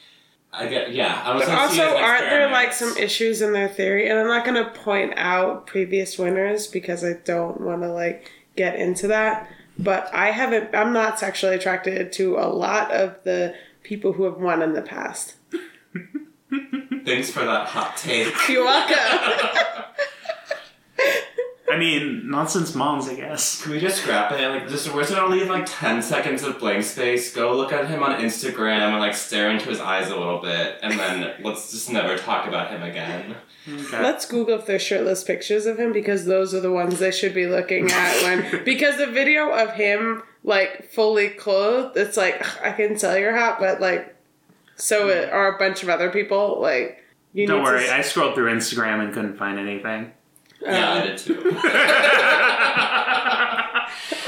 I 0.53 0.67
get 0.67 0.93
yeah. 0.93 1.21
I 1.25 1.35
was 1.35 1.45
But 1.47 1.59
also, 1.59 1.83
it 1.83 1.87
as 1.87 1.93
an 1.93 2.03
aren't 2.05 2.31
there 2.31 2.51
like 2.51 2.73
some 2.73 2.97
issues 2.97 3.43
in 3.43 3.53
their 3.53 3.69
theory? 3.69 4.09
And 4.09 4.19
I'm 4.19 4.29
not 4.29 4.45
going 4.45 4.63
to 4.63 4.71
point 4.71 5.15
out 5.17 5.67
previous 5.67 6.17
winners 6.19 6.67
because 6.69 7.05
I 7.05 7.15
don't 7.25 7.61
want 7.61 7.83
to 7.83 7.89
like 7.89 8.31
get 8.57 8.77
into 8.77 9.09
that. 9.09 9.49
But 9.79 10.13
I 10.15 10.31
haven't. 10.31 10.75
I'm 10.75 10.93
not 10.93 11.19
sexually 11.19 11.55
attracted 11.55 12.13
to 12.15 12.37
a 12.37 12.49
lot 12.49 12.91
of 12.93 13.23
the 13.25 13.55
people 13.83 14.13
who 14.15 14.25
have 14.25 14.39
won 14.39 14.63
in 14.63 14.73
the 14.73 14.83
past. 14.83 15.35
Thanks 17.05 17.31
for 17.31 17.45
that 17.45 17.69
hot 17.69 17.97
take. 17.97 18.35
You're 18.49 18.65
welcome. 18.65 19.85
I 21.71 21.79
mean, 21.79 22.31
not 22.31 22.51
since 22.51 22.75
moms, 22.75 23.09
I 23.09 23.15
guess. 23.15 23.63
Can 23.63 23.73
we 23.73 23.81
just 23.81 24.03
scrap 24.03 24.31
it? 24.33 24.49
Like, 24.49 24.69
just 24.69 24.93
we're 24.93 25.03
just 25.03 25.15
gonna 25.15 25.35
leave 25.35 25.49
like 25.49 25.65
ten 25.67 26.03
seconds 26.03 26.43
of 26.43 26.59
blank 26.59 26.85
space. 26.85 27.35
Go 27.35 27.57
look 27.57 27.73
at 27.73 27.89
him 27.89 28.03
on 28.03 28.21
Instagram 28.21 28.93
and 28.93 29.01
like 29.01 29.15
stare 29.15 29.51
into 29.51 29.69
his 29.69 29.81
eyes 29.81 30.11
a 30.11 30.17
little 30.17 30.41
bit, 30.41 30.79
and 30.83 30.99
then 30.99 31.35
let's 31.43 31.73
just 31.73 31.91
never 31.91 32.17
talk 32.17 32.47
about 32.47 32.71
him 32.71 32.83
again. 32.83 33.37
Okay. 33.69 34.03
Let's 34.03 34.27
Google 34.27 34.59
if 34.59 34.67
there's 34.67 34.83
shirtless 34.83 35.25
pictures 35.25 35.67
of 35.67 35.79
him 35.79 35.93
because 35.93 36.25
those 36.25 36.55
are 36.55 36.61
the 36.61 36.71
ones 36.71 37.01
they 37.01 37.11
should 37.11 37.35
be 37.35 37.47
looking 37.47 37.91
at 37.91 38.23
when 38.23 38.65
because 38.65 38.97
the 38.97 39.07
video 39.09 39.51
of 39.51 39.73
him 39.73 40.23
like 40.45 40.89
fully 40.91 41.31
clothed, 41.31 41.97
it's 41.97 42.17
like 42.17 42.37
ugh, 42.41 42.59
I 42.63 42.73
can 42.73 42.97
tell 42.97 43.19
you're 43.19 43.37
hot, 43.37 43.59
but 43.59 43.81
like 43.81 44.15
so 44.77 45.09
it, 45.09 45.31
are 45.31 45.57
a 45.57 45.59
bunch 45.59 45.83
of 45.83 45.89
other 45.89 46.11
people. 46.11 46.61
Like 46.61 47.03
you 47.33 47.47
Don't 47.47 47.59
need 47.59 47.65
worry, 47.65 47.87
To, 47.87 47.95
I 47.95 48.03
scrolled 48.03 48.35
through 48.35 48.53
Instagram 48.55 49.03
and 49.03 49.13
couldn't 49.13 49.37
find 49.37 49.59
anything. 49.59 50.13
Yeah, 50.67 50.93
I 50.93 50.99
Um, 51.01 51.07
did 51.07 51.19
too. 51.19 51.37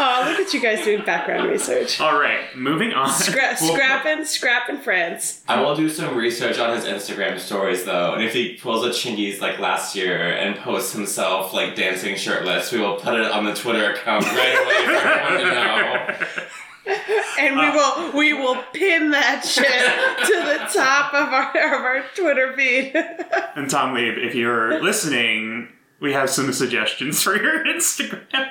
oh, 0.01 0.25
look 0.29 0.39
at 0.47 0.55
you 0.55 0.61
guys 0.61 0.85
doing 0.85 1.05
background 1.05 1.49
research. 1.49 2.01
All 2.01 2.19
right, 2.19 2.55
moving 2.57 2.93
on. 2.93 3.09
Scra- 3.11 3.57
We'll- 3.61 3.75
scrapping, 3.75 4.25
scrapping 4.25 4.79
France. 4.79 5.43
I 5.49 5.61
will 5.61 5.75
do 5.75 5.89
some 5.89 6.17
research 6.17 6.59
on 6.59 6.75
his 6.77 6.85
Instagram 6.85 7.39
stories 7.39 7.85
though, 7.85 8.15
and 8.15 8.23
if 8.23 8.33
he 8.33 8.57
pulls 8.57 8.85
a 8.85 8.91
Chingiz 8.91 9.41
like 9.41 9.59
last 9.59 9.97
year 9.97 10.31
and 10.33 10.57
posts 10.57 10.93
himself 10.93 11.53
like 11.53 11.75
dancing 11.77 12.17
shirtless, 12.17 12.73
we 12.73 12.81
will 12.81 12.97
put 12.97 13.15
it 13.15 13.31
on 13.31 13.45
the 13.45 13.55
Twitter 13.55 13.93
account 13.93 14.25
right 14.25 14.65
away 14.65 14.87
for 14.87 15.09
everyone 15.09 15.49
to 15.49 15.55
know. 15.55 16.07
And 17.39 17.59
we 17.59 17.69
will 17.71 18.13
we 18.17 18.33
will 18.33 18.57
pin 18.73 19.11
that 19.11 19.45
shit 19.45 19.67
to 19.67 20.33
the 20.33 20.71
top 20.73 21.13
of 21.13 21.29
our 21.29 21.51
of 21.51 21.83
our 21.85 22.03
Twitter 22.17 22.55
feed. 22.57 22.93
And 23.55 23.69
Tom 23.71 23.93
Lee, 23.93 24.09
if 24.09 24.35
you're 24.35 24.81
listening, 24.83 25.69
we 26.01 26.13
have 26.13 26.31
some 26.31 26.53
suggestions 26.53 27.23
for 27.23 27.41
your 27.41 27.65
Instagram. 27.65 28.51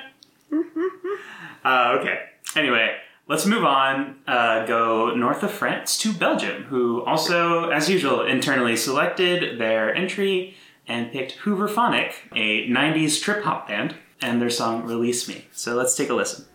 uh, 1.64 1.96
okay. 2.00 2.20
Anyway, 2.56 2.96
let's 3.26 3.46
move 3.46 3.64
on. 3.64 4.16
Uh, 4.26 4.66
go 4.66 5.14
north 5.14 5.42
of 5.42 5.50
France 5.50 5.98
to 5.98 6.12
Belgium, 6.12 6.64
who 6.64 7.04
also, 7.04 7.70
as 7.70 7.88
usual, 7.88 8.24
internally 8.24 8.76
selected 8.76 9.58
their 9.60 9.94
entry 9.94 10.56
and 10.86 11.12
picked 11.12 11.38
Hooverphonic, 11.38 12.14
a 12.34 12.66
90s 12.68 13.20
trip 13.20 13.44
hop 13.44 13.68
band, 13.68 13.94
and 14.22 14.40
their 14.40 14.50
song 14.50 14.84
Release 14.84 15.28
Me. 15.28 15.46
So 15.52 15.74
let's 15.74 15.94
take 15.94 16.08
a 16.08 16.14
listen. 16.14 16.46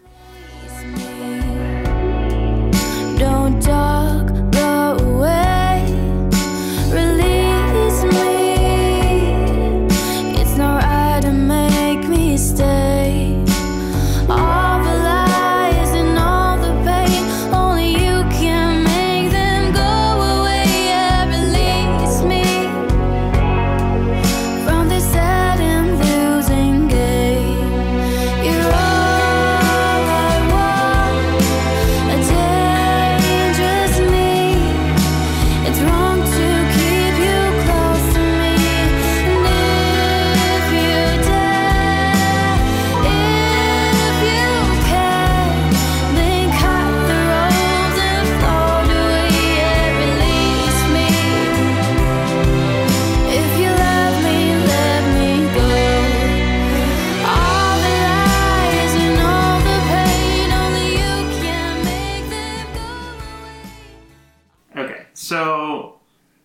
So 65.33 65.95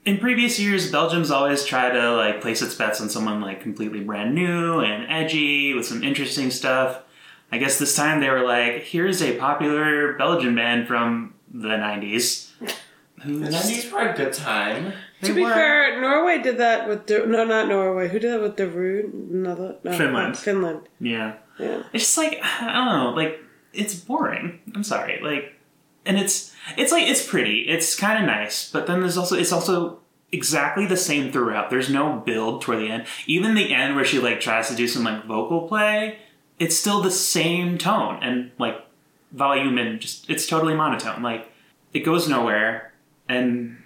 in 0.06 0.16
previous 0.16 0.58
years, 0.58 0.90
Belgium's 0.90 1.30
always 1.30 1.62
tried 1.64 1.90
to 1.92 2.12
like 2.16 2.40
place 2.40 2.62
its 2.62 2.74
bets 2.74 3.02
on 3.02 3.10
someone 3.10 3.42
like 3.42 3.60
completely 3.60 4.00
brand 4.00 4.34
new 4.34 4.80
and 4.80 5.04
edgy 5.10 5.74
with 5.74 5.84
some 5.84 6.02
interesting 6.02 6.50
stuff. 6.50 7.02
I 7.52 7.58
guess 7.58 7.78
this 7.78 7.94
time 7.94 8.20
they 8.20 8.30
were 8.30 8.44
like, 8.46 8.82
here's 8.84 9.20
a 9.22 9.36
popular 9.36 10.14
Belgian 10.14 10.54
band 10.54 10.88
from 10.88 11.34
the 11.52 11.68
90s. 11.68 12.46
The 13.24 13.30
nineties 13.32 13.90
were 13.92 14.08
a 14.08 14.16
good 14.16 14.32
time. 14.32 14.92
they 15.20 15.28
To 15.28 15.34
be 15.34 15.42
were- 15.42 15.50
fair, 15.52 16.00
Norway 16.00 16.40
did 16.40 16.56
that 16.58 16.88
with 16.88 17.06
the, 17.08 17.26
no, 17.26 17.44
not 17.44 17.68
Norway. 17.68 18.08
Who 18.08 18.18
did 18.20 18.30
that 18.32 18.40
with 18.40 18.56
Darude? 18.56 19.12
Another 19.12 19.76
no, 19.84 19.92
Finland. 19.98 20.38
Finland. 20.38 20.80
Yeah. 21.00 21.34
Yeah. 21.58 21.82
It's 21.92 22.04
just 22.04 22.16
like, 22.18 22.38
I 22.42 22.72
don't 22.72 22.86
know, 22.86 23.10
like, 23.16 23.38
it's 23.74 23.94
boring. 23.96 24.60
I'm 24.74 24.84
sorry. 24.84 25.18
Like, 25.22 25.57
and 26.08 26.18
it's, 26.18 26.52
it's 26.76 26.90
like, 26.90 27.06
it's 27.06 27.24
pretty. 27.24 27.60
It's 27.68 27.94
kind 27.94 28.18
of 28.18 28.26
nice, 28.26 28.70
but 28.70 28.86
then 28.86 29.00
there's 29.00 29.16
also, 29.16 29.36
it's 29.36 29.52
also 29.52 30.00
exactly 30.32 30.86
the 30.86 30.96
same 30.96 31.30
throughout. 31.30 31.70
There's 31.70 31.90
no 31.90 32.20
build 32.26 32.62
toward 32.62 32.80
the 32.80 32.88
end. 32.88 33.06
Even 33.26 33.54
the 33.54 33.72
end 33.72 33.94
where 33.94 34.04
she, 34.04 34.18
like, 34.18 34.40
tries 34.40 34.68
to 34.68 34.74
do 34.74 34.88
some, 34.88 35.04
like, 35.04 35.24
vocal 35.26 35.68
play, 35.68 36.18
it's 36.58 36.76
still 36.76 37.02
the 37.02 37.10
same 37.10 37.78
tone 37.78 38.20
and, 38.22 38.50
like, 38.58 38.76
volume 39.32 39.78
and 39.78 40.00
just, 40.00 40.28
it's 40.28 40.46
totally 40.46 40.74
monotone. 40.74 41.22
Like, 41.22 41.52
it 41.92 42.00
goes 42.00 42.28
nowhere 42.28 42.92
and 43.28 43.82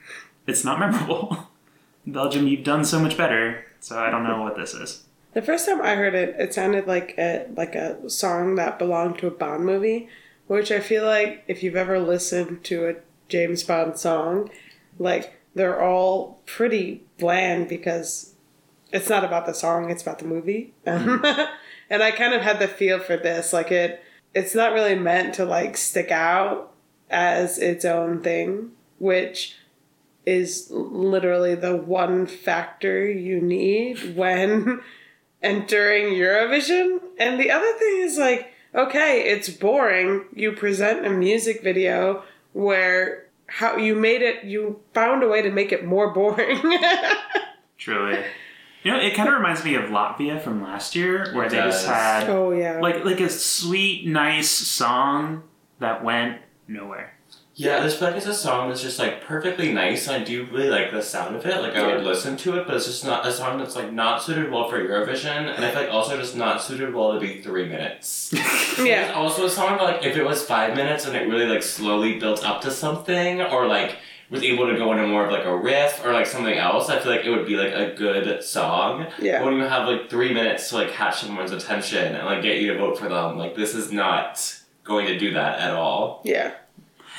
it's 0.47 0.64
not 0.64 0.79
memorable. 0.81 1.49
Belgium, 2.07 2.47
you've 2.47 2.64
done 2.64 2.85
so 2.85 2.99
much 2.99 3.17
better, 3.17 3.64
so 3.81 3.99
I 3.99 4.11
don't 4.11 4.25
know 4.25 4.43
what 4.43 4.57
this 4.57 4.75
is. 4.75 5.05
The 5.35 5.43
first 5.43 5.67
time 5.67 5.81
I 5.81 5.95
heard 5.95 6.14
it, 6.14 6.37
it 6.38 6.52
sounded 6.52 6.87
like 6.87 7.14
a 7.17 7.47
like 7.57 7.75
a 7.75 8.09
song 8.11 8.57
that 8.57 8.79
belonged 8.79 9.19
to 9.19 9.29
a 9.29 9.31
Bond 9.31 9.64
movie, 9.64 10.09
which 10.52 10.71
I 10.71 10.80
feel 10.80 11.06
like 11.06 11.44
if 11.49 11.62
you've 11.62 11.76
ever 11.76 11.99
listened 11.99 12.62
to 12.64 12.87
a 12.87 12.97
James 13.28 13.62
Bond 13.62 13.99
song, 13.99 14.50
like 14.99 15.40
they're 15.54 15.80
all 15.80 16.42
pretty 16.44 17.04
bland 17.18 17.71
because 17.71 18.35
it's 18.92 19.09
not 19.09 19.25
about 19.25 19.47
the 19.47 19.54
song, 19.54 19.88
it's 19.88 20.02
about 20.02 20.18
the 20.18 20.26
movie. 20.26 20.75
Mm-hmm. 20.87 21.25
and 21.90 22.02
I 22.02 22.11
kind 22.11 22.35
of 22.35 22.42
had 22.42 22.59
the 22.59 22.68
feel 22.68 22.99
for 22.99 23.16
this, 23.16 23.54
like 23.54 23.73
it 23.73 24.04
it's 24.35 24.54
not 24.54 24.75
really 24.75 24.94
meant 24.94 25.32
to 25.37 25.47
like 25.47 25.78
stick 25.78 26.11
out 26.11 26.75
as 27.09 27.59
its 27.59 27.87
own 27.87 28.21
thing, 28.21 28.73
which 28.99 29.56
is 30.26 30.68
literally 30.71 31.54
the 31.54 31.76
one 31.76 32.26
factor 32.26 33.11
you 33.11 33.40
need 33.40 34.14
when 34.14 34.82
entering 35.42 36.12
Eurovision. 36.12 37.00
And 37.18 37.40
the 37.40 37.50
other 37.50 37.73
thing 37.78 38.00
is 38.00 38.18
like, 38.18 38.51
okay, 38.75 39.23
it's 39.29 39.49
boring. 39.49 40.25
You 40.35 40.52
present 40.52 41.07
a 41.07 41.11
music 41.11 41.62
video 41.62 42.23
where 42.52 43.26
how 43.47 43.76
you 43.76 43.95
made 43.95 44.23
it 44.23 44.45
you 44.45 44.81
found 44.95 45.23
a 45.23 45.29
way 45.29 45.43
to 45.43 45.50
make 45.50 45.73
it 45.73 45.85
more 45.85 46.11
boring. 46.12 46.61
Truly. 47.79 48.19
You 48.83 48.91
know, 48.91 48.99
it 48.99 49.14
kind 49.14 49.29
of 49.29 49.35
reminds 49.37 49.64
me 49.64 49.76
of 49.76 49.85
Latvia 49.85 50.41
from 50.43 50.62
last 50.62 50.97
year, 50.97 51.33
where 51.35 51.47
It 51.47 51.50
they 51.50 51.57
just 51.59 51.87
had 51.87 52.29
oh 52.29 52.50
yeah. 52.50 52.81
like 52.81 53.05
like 53.05 53.21
a 53.21 53.29
sweet, 53.29 54.07
nice 54.07 54.50
song 54.50 55.45
that 55.79 56.02
went 56.02 56.41
nowhere. 56.67 57.12
Yeah, 57.54 57.82
this 57.82 58.00
like 58.00 58.16
it's 58.16 58.26
a 58.26 58.35
song 58.35 58.68
that's 58.68 58.80
just 58.80 58.99
like 58.99 59.23
perfectly 59.25 59.73
nice. 59.73 60.09
And 60.09 60.23
I 60.23 60.25
do 60.25 60.47
really 60.47 60.71
like 60.71 60.90
the 60.90 61.02
sound 61.02 61.37
of 61.37 61.44
it. 61.44 61.61
Like 61.61 61.76
I 61.76 61.94
would 61.94 62.04
listen 62.04 62.37
to 62.38 62.59
it, 62.59 62.66
but 62.66 62.76
it's 62.76 62.87
just 62.87 63.04
not 63.04 63.26
a 63.26 63.32
song 63.32 63.59
that's 63.59 63.76
like 63.76 63.92
not 63.92 64.23
suited 64.23 64.50
well 64.50 64.71
for 64.71 64.78
Eurovision, 64.78 65.54
and 65.54 65.64
I 65.64 65.71
feel 65.71 65.82
like 65.82 65.92
also 65.92 66.16
just 66.16 66.35
not 66.35 66.62
suited 66.62 66.94
well 66.94 67.12
to 67.12 67.21
be 67.21 67.42
three 67.42 67.68
minutes. 67.68 68.32
It's 68.73 68.87
yeah. 68.87 69.12
also 69.14 69.44
a 69.44 69.50
song 69.50 69.76
that, 69.76 69.85
like 69.85 70.04
if 70.04 70.16
it 70.16 70.25
was 70.25 70.42
five 70.42 70.75
minutes 70.75 71.04
and 71.04 71.14
it 71.14 71.28
really 71.28 71.44
like 71.44 71.62
slowly 71.62 72.18
built 72.18 72.42
up 72.42 72.62
to 72.62 72.71
something, 72.71 73.42
or 73.42 73.66
like 73.66 73.99
was 74.32 74.42
able 74.42 74.66
to 74.66 74.76
go 74.78 74.92
into 74.92 75.06
more 75.06 75.26
of 75.26 75.30
like 75.30 75.44
a 75.44 75.54
riff 75.54 76.02
or 76.04 76.14
like 76.14 76.26
something 76.26 76.54
else, 76.54 76.88
I 76.88 76.99
feel 76.99 77.12
like 77.12 77.26
it 77.26 77.30
would 77.30 77.47
be 77.47 77.56
like 77.56 77.75
a 77.75 77.94
good 77.94 78.42
song. 78.42 79.06
Yeah. 79.21 79.38
But 79.38 79.44
when 79.44 79.56
you 79.56 79.64
have 79.64 79.87
like 79.87 80.09
three 80.09 80.32
minutes 80.32 80.71
to 80.71 80.76
like 80.76 80.90
catch 80.90 81.21
someone's 81.21 81.52
attention 81.52 82.16
and 82.16 82.25
like 82.25 82.42
get 82.42 82.59
you 82.59 82.73
to 82.73 82.78
vote 82.78 82.99
for 82.99 83.11
them, 83.11 83.37
like 83.37 83.54
this 83.54 83.75
is 83.75 83.92
not 83.92 84.59
going 84.85 85.06
to 85.06 85.18
do 85.18 85.35
that 85.35 85.61
at 85.61 85.75
all. 85.75 86.23
Yeah. 86.25 86.54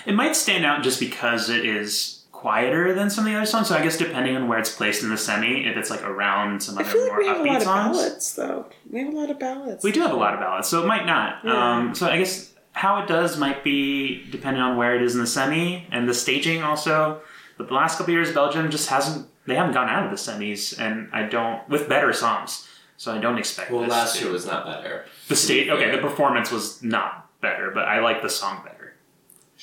It 0.05 0.13
might 0.13 0.35
stand 0.35 0.65
out 0.65 0.83
just 0.83 0.99
because 0.99 1.49
it 1.49 1.65
is 1.65 2.19
quieter 2.31 2.93
than 2.93 3.09
some 3.09 3.25
of 3.25 3.31
the 3.31 3.37
other 3.37 3.45
songs. 3.45 3.69
So 3.69 3.75
I 3.75 3.81
guess 3.83 3.97
depending 3.97 4.35
on 4.35 4.47
where 4.47 4.59
it's 4.59 4.75
placed 4.75 5.01
in 5.03 5.09
the 5.09 5.17
semi, 5.17 5.65
if 5.65 5.77
it's 5.77 5.89
like 5.89 6.03
around 6.03 6.61
some 6.61 6.77
I 6.77 6.81
other 6.81 6.89
feel 6.91 7.01
like 7.03 7.09
more 7.11 7.19
we 7.19 7.27
have 7.27 7.37
a 7.37 7.39
upbeat 7.41 7.47
lot 7.47 7.57
of 7.57 7.63
songs. 7.63 7.97
ballads, 7.97 8.35
though. 8.35 8.65
We 8.89 8.99
have 8.99 9.13
a 9.13 9.17
lot 9.17 9.29
of 9.29 9.39
ballads. 9.39 9.83
We 9.83 9.91
do 9.91 10.01
have 10.01 10.11
a 10.11 10.15
lot 10.15 10.33
of 10.33 10.39
ballads, 10.39 10.67
so 10.67 10.83
it 10.83 10.87
might 10.87 11.05
not. 11.05 11.39
Yeah. 11.45 11.53
Um, 11.77 11.95
so 11.95 12.07
I 12.07 12.17
guess 12.17 12.51
how 12.73 13.01
it 13.01 13.07
does 13.07 13.37
might 13.37 13.63
be 13.63 14.25
depending 14.31 14.61
on 14.61 14.75
where 14.77 14.95
it 14.95 15.01
is 15.01 15.13
in 15.15 15.21
the 15.21 15.27
semi 15.27 15.87
and 15.91 16.07
the 16.09 16.13
staging 16.13 16.63
also. 16.63 17.21
But 17.57 17.67
the 17.67 17.73
last 17.75 17.97
couple 17.97 18.13
years, 18.13 18.31
Belgium 18.33 18.69
just 18.71 18.89
hasn't. 18.89 19.27
They 19.45 19.55
haven't 19.55 19.73
gone 19.73 19.89
out 19.89 20.05
of 20.05 20.09
the 20.11 20.17
semis, 20.17 20.77
and 20.79 21.09
I 21.13 21.23
don't 21.23 21.67
with 21.69 21.87
better 21.87 22.11
songs. 22.13 22.67
So 22.97 23.13
I 23.13 23.19
don't 23.19 23.37
expect. 23.37 23.71
Well, 23.71 23.81
this 23.81 23.89
last 23.91 24.15
to- 24.17 24.23
year 24.25 24.33
was 24.33 24.45
not 24.45 24.65
better. 24.65 25.05
the 25.27 25.35
state. 25.35 25.69
Okay, 25.69 25.91
the 25.91 25.97
performance 25.99 26.51
was 26.51 26.81
not 26.83 27.29
better, 27.41 27.71
but 27.71 27.87
I 27.87 27.99
like 27.99 28.21
the 28.21 28.29
song 28.29 28.61
better. 28.63 28.72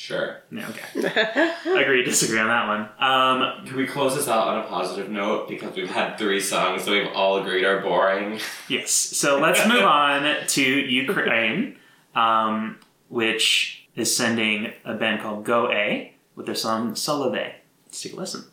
Sure. 0.01 0.41
Yeah, 0.51 0.67
okay. 0.71 1.53
Agree, 1.83 2.03
disagree 2.03 2.39
on 2.39 2.49
that 2.49 2.67
one. 2.67 2.89
Um, 2.99 3.67
Can 3.67 3.77
we 3.77 3.87
close 3.87 4.17
this 4.17 4.29
out 4.29 4.49
on 4.49 4.65
a 4.65 4.67
positive 4.67 5.11
note 5.11 5.47
because 5.47 5.77
we've 5.77 5.91
had 5.91 6.17
three 6.17 6.41
songs 6.41 6.87
that 6.87 6.91
we've 6.91 7.13
all 7.15 7.37
agreed 7.37 7.67
are 7.67 7.81
boring. 7.81 8.41
yes. 8.67 8.93
So 8.93 9.39
let's 9.39 9.69
move 9.69 9.83
on 9.85 10.47
to 10.47 10.63
Ukraine, 10.63 11.77
um, 12.15 12.79
which 13.11 13.89
is 13.95 14.17
sending 14.17 14.73
a 14.87 14.95
band 14.95 15.21
called 15.21 15.45
Go 15.45 15.71
A 15.71 16.15
with 16.35 16.47
their 16.47 16.55
song 16.55 16.95
Solovey. 16.95 17.53
Let's 17.85 18.01
take 18.01 18.15
a 18.15 18.17
listen. 18.17 18.45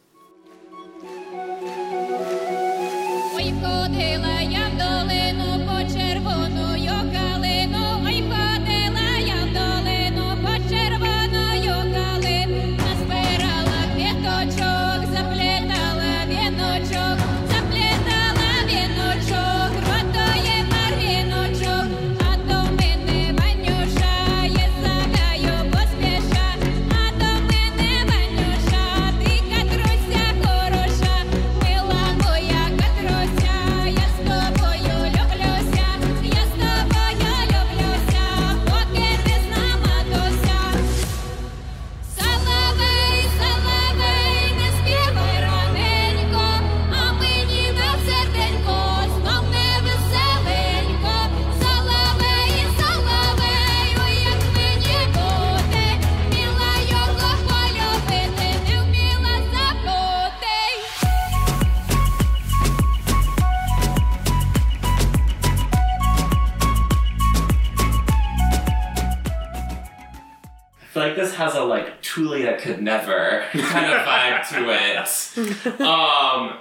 Has 71.38 71.54
a 71.54 71.64
like 71.64 72.02
Tulia 72.02 72.60
could 72.60 72.82
never 72.82 73.46
kind 73.52 73.86
of 73.86 74.02
vibe 74.02 74.50
to 74.50 74.70
it. 74.70 75.82
Um, 75.88 76.58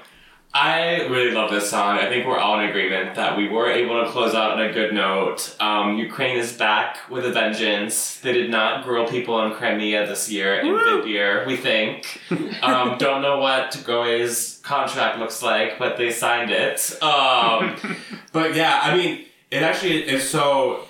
I 0.53 1.07
really 1.09 1.33
love 1.33 1.51
this 1.51 1.69
song. 1.69 1.99
I 1.99 2.09
think 2.09 2.27
we're 2.27 2.39
all 2.39 2.59
in 2.61 2.71
agreement 2.71 3.15
that 3.17 3.37
we 3.37 3.47
were 3.47 3.71
able 3.71 4.03
to 4.03 4.11
close 4.11 4.35
out 4.35 4.53
on 4.53 4.63
a 4.63 4.73
good 4.73 4.95
note. 4.95 5.55
Um, 5.61 5.99
Ukraine 5.99 6.39
is 6.39 6.53
back 6.55 7.11
with 7.11 7.27
a 7.27 7.33
vengeance. 7.33 8.21
They 8.21 8.33
did 8.33 8.51
not 8.51 8.85
grill 8.85 9.07
people 9.07 9.43
in 9.45 9.53
Crimea 9.53 10.07
this 10.07 10.31
year 10.31 10.61
in 10.61 10.67
Vidbir, 10.67 11.47
we 11.47 11.57
think. 11.57 12.21
Um, 12.63 12.97
don't 12.99 13.21
know 13.21 13.39
what 13.39 13.83
Go 13.85 14.05
A's 14.05 14.61
contract 14.63 15.19
looks 15.19 15.43
like, 15.43 15.79
but 15.79 15.99
they 15.99 16.11
signed 16.11 16.51
it. 16.51 17.03
Um, 17.03 17.77
but 18.33 18.55
yeah, 18.55 18.81
I 18.83 18.97
mean, 18.97 19.27
it 19.51 19.63
actually 19.63 20.09
is 20.09 20.29
so. 20.29 20.89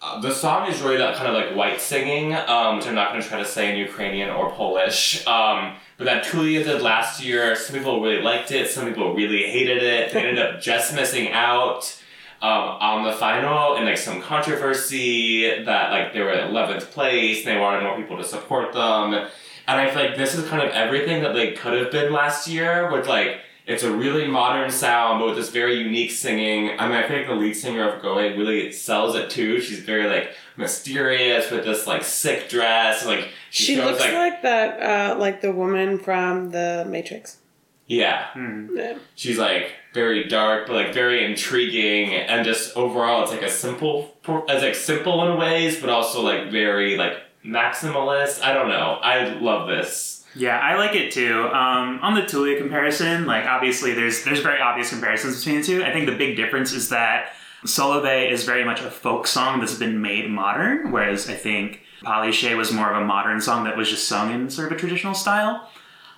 Uh, 0.00 0.20
the 0.20 0.32
song 0.32 0.70
is 0.70 0.80
really 0.80 0.96
that 0.96 1.16
kind 1.16 1.26
of 1.28 1.34
like 1.34 1.56
white 1.56 1.80
singing, 1.80 2.32
um, 2.32 2.76
which 2.76 2.86
I'm 2.86 2.94
not 2.94 3.10
going 3.10 3.20
to 3.20 3.28
try 3.28 3.38
to 3.38 3.44
say 3.44 3.72
in 3.72 3.76
Ukrainian 3.76 4.30
or 4.30 4.48
Polish. 4.52 5.26
Um, 5.26 5.74
but 5.96 6.04
that 6.04 6.24
Tulia 6.24 6.62
did 6.62 6.82
last 6.82 7.20
year, 7.20 7.56
some 7.56 7.74
people 7.74 8.00
really 8.00 8.22
liked 8.22 8.52
it, 8.52 8.70
some 8.70 8.86
people 8.86 9.12
really 9.14 9.42
hated 9.50 9.82
it. 9.82 10.12
They 10.12 10.20
ended 10.20 10.38
up 10.38 10.60
just 10.60 10.94
missing 10.94 11.32
out 11.32 12.00
um, 12.40 12.50
on 12.50 13.04
the 13.04 13.12
final 13.12 13.74
and 13.74 13.86
like 13.86 13.98
some 13.98 14.22
controversy 14.22 15.64
that 15.64 15.90
like 15.90 16.12
they 16.12 16.20
were 16.20 16.30
at 16.30 16.48
11th 16.48 16.92
place 16.92 17.44
and 17.44 17.56
they 17.56 17.60
wanted 17.60 17.82
more 17.82 17.96
people 17.96 18.16
to 18.18 18.24
support 18.24 18.72
them. 18.72 19.14
And 19.14 19.80
I 19.80 19.90
feel 19.90 20.04
like 20.04 20.16
this 20.16 20.36
is 20.36 20.48
kind 20.48 20.62
of 20.62 20.70
everything 20.70 21.24
that 21.24 21.34
they 21.34 21.54
could 21.54 21.72
have 21.76 21.90
been 21.90 22.12
last 22.12 22.46
year 22.46 22.88
with 22.92 23.08
like 23.08 23.40
it's 23.68 23.82
a 23.84 23.92
really 23.92 24.26
modern 24.26 24.70
sound, 24.70 25.20
but 25.20 25.26
with 25.26 25.36
this 25.36 25.50
very 25.50 25.74
unique 25.78 26.10
singing. 26.10 26.70
I 26.80 26.88
mean, 26.88 26.96
I 26.96 27.06
think 27.06 27.26
the 27.28 27.34
lead 27.34 27.54
singer 27.54 27.88
of 27.88 28.02
Go 28.02 28.18
A 28.18 28.36
really 28.36 28.72
sells 28.72 29.14
it 29.14 29.28
too. 29.30 29.60
She's 29.60 29.80
very 29.80 30.08
like 30.08 30.34
mysterious 30.56 31.50
with 31.50 31.64
this 31.64 31.86
like 31.86 32.02
sick 32.02 32.48
dress. 32.48 33.04
Like 33.06 33.28
She 33.50 33.76
shows, 33.76 33.84
looks 33.92 34.00
like, 34.00 34.42
that, 34.42 34.80
uh, 34.82 35.18
like 35.18 35.40
the 35.42 35.52
woman 35.52 35.98
from 35.98 36.50
The 36.50 36.86
Matrix. 36.88 37.38
yeah, 37.86 38.26
Yeah. 38.74 38.96
she's 39.14 39.38
like 39.38 39.72
very 39.94 40.24
dark, 40.28 40.66
but 40.66 40.74
like 40.74 40.92
very 40.94 41.24
intriguing, 41.24 42.12
and 42.14 42.44
just 42.44 42.76
overall, 42.76 43.22
it's 43.22 43.32
like 43.32 43.42
a 43.42 43.50
simple, 43.50 44.14
as 44.48 44.62
like 44.62 44.74
simple 44.74 45.30
in 45.30 45.38
ways, 45.38 45.80
but 45.80 45.88
also 45.90 46.22
like 46.22 46.50
very 46.50 46.96
like 46.96 47.14
maximalist. 47.44 48.42
I 48.42 48.52
don't 48.52 48.68
know. 48.68 48.98
I 49.02 49.34
love 49.34 49.68
this. 49.68 50.17
Yeah, 50.34 50.58
I 50.58 50.76
like 50.76 50.94
it 50.94 51.10
too. 51.12 51.46
Um, 51.48 51.98
on 52.02 52.14
the 52.14 52.22
Tulia 52.22 52.58
comparison, 52.58 53.26
like 53.26 53.46
obviously 53.46 53.94
there's 53.94 54.24
there's 54.24 54.40
very 54.40 54.60
obvious 54.60 54.90
comparisons 54.90 55.38
between 55.38 55.60
the 55.60 55.66
two. 55.66 55.84
I 55.84 55.92
think 55.92 56.06
the 56.06 56.16
big 56.16 56.36
difference 56.36 56.72
is 56.72 56.90
that 56.90 57.32
Solovey 57.64 58.30
is 58.30 58.44
very 58.44 58.64
much 58.64 58.80
a 58.80 58.90
folk 58.90 59.26
song 59.26 59.60
that's 59.60 59.74
been 59.74 60.00
made 60.00 60.30
modern, 60.30 60.92
whereas 60.92 61.28
I 61.28 61.34
think 61.34 61.82
Pali 62.02 62.30
się 62.32 62.56
was 62.56 62.72
more 62.72 62.90
of 62.92 63.02
a 63.02 63.04
modern 63.04 63.40
song 63.40 63.64
that 63.64 63.76
was 63.76 63.88
just 63.88 64.06
sung 64.06 64.32
in 64.32 64.48
sort 64.50 64.70
of 64.70 64.76
a 64.76 64.80
traditional 64.80 65.14
style. 65.14 65.68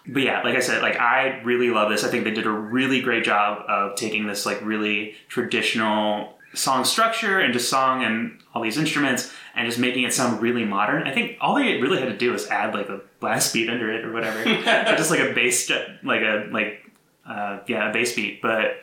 But 0.06 0.22
yeah, 0.22 0.42
like 0.42 0.56
I 0.56 0.60
said, 0.60 0.82
like 0.82 0.96
I 0.98 1.40
really 1.42 1.70
love 1.70 1.90
this. 1.90 2.04
I 2.04 2.08
think 2.08 2.24
they 2.24 2.30
did 2.30 2.46
a 2.46 2.50
really 2.50 3.00
great 3.00 3.24
job 3.24 3.64
of 3.68 3.96
taking 3.96 4.26
this 4.26 4.44
like 4.44 4.60
really 4.62 5.14
traditional 5.28 6.38
song 6.54 6.84
structure 6.84 7.38
and 7.38 7.52
just 7.52 7.68
song 7.68 8.02
and 8.02 8.38
all 8.54 8.62
these 8.62 8.76
instruments 8.76 9.32
and 9.54 9.66
just 9.68 9.78
making 9.78 10.04
it 10.04 10.12
sound 10.12 10.42
really 10.42 10.64
modern. 10.64 11.06
I 11.06 11.12
think 11.12 11.36
all 11.40 11.54
they 11.54 11.80
really 11.80 12.00
had 12.00 12.08
to 12.08 12.16
do 12.16 12.32
was 12.32 12.46
add 12.48 12.74
like 12.74 12.88
a 12.88 13.00
blast 13.20 13.52
beat 13.52 13.68
under 13.68 13.92
it 13.92 14.04
or 14.04 14.12
whatever, 14.12 14.40
or 14.50 14.96
just 14.96 15.10
like 15.10 15.20
a 15.20 15.32
bass, 15.32 15.70
like 16.02 16.22
a 16.22 16.48
like 16.50 16.90
uh, 17.26 17.60
yeah, 17.66 17.90
a 17.90 17.92
bass 17.92 18.14
beat. 18.14 18.42
But 18.42 18.82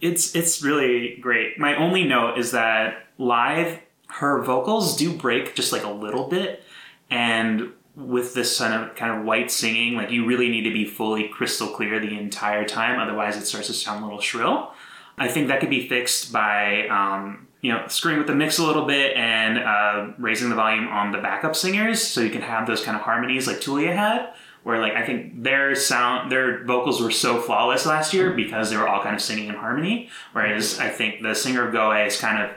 it's 0.00 0.34
it's 0.34 0.62
really 0.62 1.16
great. 1.20 1.58
My 1.58 1.76
only 1.76 2.04
note 2.04 2.38
is 2.38 2.52
that 2.52 3.06
live, 3.18 3.80
her 4.08 4.42
vocals 4.42 4.96
do 4.96 5.12
break 5.12 5.54
just 5.54 5.72
like 5.72 5.84
a 5.84 5.90
little 5.90 6.28
bit, 6.28 6.62
and 7.10 7.72
with 7.94 8.34
this 8.34 8.58
kind 8.58 8.74
of 8.74 8.94
kind 8.96 9.18
of 9.18 9.24
white 9.24 9.50
singing, 9.50 9.94
like 9.94 10.10
you 10.10 10.26
really 10.26 10.48
need 10.48 10.64
to 10.64 10.72
be 10.72 10.84
fully 10.84 11.28
crystal 11.28 11.68
clear 11.68 11.98
the 11.98 12.18
entire 12.18 12.64
time, 12.64 12.98
otherwise 13.00 13.36
it 13.36 13.46
starts 13.46 13.66
to 13.68 13.74
sound 13.74 14.02
a 14.02 14.06
little 14.06 14.20
shrill. 14.20 14.72
I 15.18 15.28
think 15.28 15.48
that 15.48 15.60
could 15.60 15.70
be 15.70 15.88
fixed 15.88 16.32
by 16.32 16.88
um, 16.88 17.48
you 17.62 17.72
know 17.72 17.86
screwing 17.88 18.18
with 18.18 18.26
the 18.26 18.34
mix 18.34 18.58
a 18.58 18.64
little 18.64 18.84
bit 18.84 19.16
and 19.16 19.58
uh, 19.58 20.12
raising 20.18 20.50
the 20.50 20.54
volume 20.54 20.88
on 20.88 21.12
the 21.12 21.18
backup 21.18 21.56
singers, 21.56 22.02
so 22.02 22.20
you 22.20 22.30
can 22.30 22.42
have 22.42 22.66
those 22.66 22.82
kind 22.82 22.96
of 22.96 23.02
harmonies 23.02 23.46
like 23.46 23.58
Tulia 23.58 23.94
had. 23.94 24.32
Where 24.62 24.80
like 24.80 24.94
I 24.94 25.06
think 25.06 25.44
their 25.44 25.76
sound, 25.76 26.32
their 26.32 26.64
vocals 26.64 27.00
were 27.00 27.12
so 27.12 27.40
flawless 27.40 27.86
last 27.86 28.12
year 28.12 28.32
because 28.32 28.68
they 28.68 28.76
were 28.76 28.88
all 28.88 29.00
kind 29.00 29.14
of 29.14 29.22
singing 29.22 29.48
in 29.48 29.54
harmony. 29.54 30.10
Whereas 30.32 30.80
I 30.80 30.88
think 30.88 31.22
the 31.22 31.34
singer 31.36 31.68
of 31.68 31.72
Go 31.72 31.92
A 31.92 32.04
is 32.06 32.18
kind 32.18 32.42
of, 32.42 32.50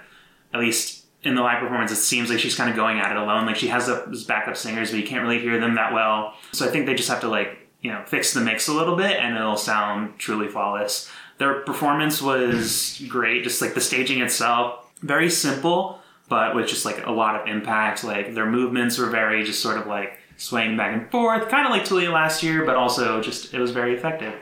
at 0.51 0.59
least 0.59 1.05
in 1.21 1.35
the 1.35 1.41
live 1.43 1.59
performance, 1.59 1.91
it 1.91 1.97
seems 1.97 2.31
like 2.31 2.39
she's 2.39 2.55
kind 2.55 2.69
of 2.69 2.75
going 2.75 2.99
at 2.99 3.11
it 3.11 3.17
alone. 3.17 3.45
Like 3.45 3.57
she 3.57 3.67
has 3.67 3.85
those 3.85 4.23
backup 4.23 4.57
singers, 4.57 4.89
but 4.89 4.99
you 4.99 5.05
can't 5.05 5.21
really 5.21 5.39
hear 5.39 5.59
them 5.59 5.75
that 5.75 5.93
well. 5.93 6.33
So 6.51 6.65
I 6.65 6.69
think 6.69 6.87
they 6.87 6.95
just 6.95 7.09
have 7.09 7.21
to 7.21 7.27
like 7.27 7.67
you 7.81 7.91
know 7.91 8.03
fix 8.05 8.33
the 8.33 8.41
mix 8.41 8.67
a 8.67 8.73
little 8.73 8.95
bit, 8.95 9.17
and 9.17 9.35
it'll 9.35 9.57
sound 9.57 10.17
truly 10.17 10.47
flawless. 10.47 11.09
Their 11.39 11.61
performance 11.61 12.21
was 12.21 13.01
great, 13.07 13.43
just 13.43 13.61
like 13.61 13.73
the 13.73 13.81
staging 13.81 14.21
itself, 14.21 14.85
very 15.01 15.29
simple, 15.29 15.99
but 16.27 16.55
with 16.55 16.67
just 16.67 16.85
like 16.85 17.05
a 17.05 17.11
lot 17.11 17.35
of 17.35 17.47
impact. 17.47 18.03
Like 18.03 18.35
their 18.35 18.45
movements 18.45 18.97
were 18.97 19.09
very 19.09 19.43
just 19.43 19.61
sort 19.61 19.77
of 19.77 19.87
like 19.87 20.19
swaying 20.37 20.77
back 20.77 20.93
and 20.93 21.09
forth, 21.11 21.49
kind 21.49 21.65
of 21.65 21.71
like 21.71 21.83
Tulia 21.83 22.11
last 22.11 22.43
year, 22.43 22.65
but 22.65 22.75
also 22.75 23.21
just 23.21 23.53
it 23.53 23.59
was 23.59 23.71
very 23.71 23.95
effective. 23.95 24.33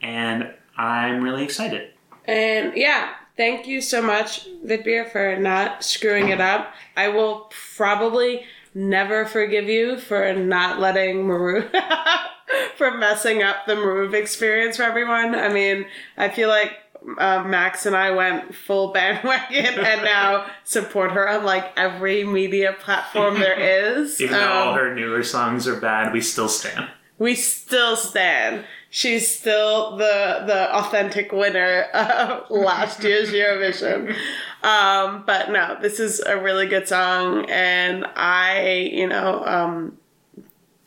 And 0.00 0.52
I'm 0.76 1.22
really 1.22 1.42
excited. 1.42 1.90
And 2.26 2.76
yeah, 2.76 3.14
thank 3.36 3.66
you 3.66 3.80
so 3.80 4.02
much, 4.02 4.46
Vidbir, 4.64 5.10
for 5.10 5.36
not 5.36 5.84
screwing 5.84 6.28
it 6.28 6.40
up. 6.40 6.74
I 6.96 7.08
will 7.08 7.50
probably 7.76 8.44
never 8.74 9.24
forgive 9.24 9.68
you 9.68 9.98
for 9.98 10.32
not 10.34 10.80
letting 10.80 11.26
Maru 11.26 11.68
for 12.76 12.96
messing 12.96 13.42
up 13.42 13.66
the 13.66 13.74
move 13.76 14.14
experience 14.14 14.76
for 14.76 14.82
everyone. 14.84 15.34
I 15.34 15.48
mean, 15.48 15.86
I 16.16 16.28
feel 16.28 16.48
like 16.48 16.72
uh, 17.18 17.42
Max 17.44 17.86
and 17.86 17.94
I 17.96 18.10
went 18.12 18.54
full 18.54 18.92
bandwagon 18.92 19.78
and 19.78 20.02
now 20.04 20.46
support 20.64 21.12
her 21.12 21.28
on 21.28 21.44
like 21.44 21.72
every 21.76 22.24
media 22.24 22.74
platform 22.80 23.34
there 23.38 23.58
is. 23.98 24.20
Even 24.20 24.38
though 24.38 24.48
all 24.52 24.72
Um, 24.72 24.78
her 24.78 24.94
newer 24.94 25.22
songs 25.22 25.68
are 25.68 25.78
bad, 25.80 26.12
we 26.12 26.20
still 26.20 26.48
stand. 26.48 26.88
we 27.18 27.34
still 27.34 27.96
stand. 27.96 28.64
She's 28.90 29.28
still 29.36 29.96
the 29.98 30.44
the 30.46 30.74
authentic 30.74 31.30
winner 31.32 31.82
of 31.92 32.48
last 32.50 33.02
year's 33.04 33.30
Eurovision. 33.30 34.16
Um, 34.62 35.24
but 35.26 35.50
no, 35.50 35.76
this 35.82 36.00
is 36.00 36.20
a 36.20 36.38
really 36.40 36.66
good 36.66 36.88
song, 36.88 37.44
and 37.50 38.06
I, 38.16 38.90
you 38.92 39.06
know, 39.06 39.44
um, 39.44 39.98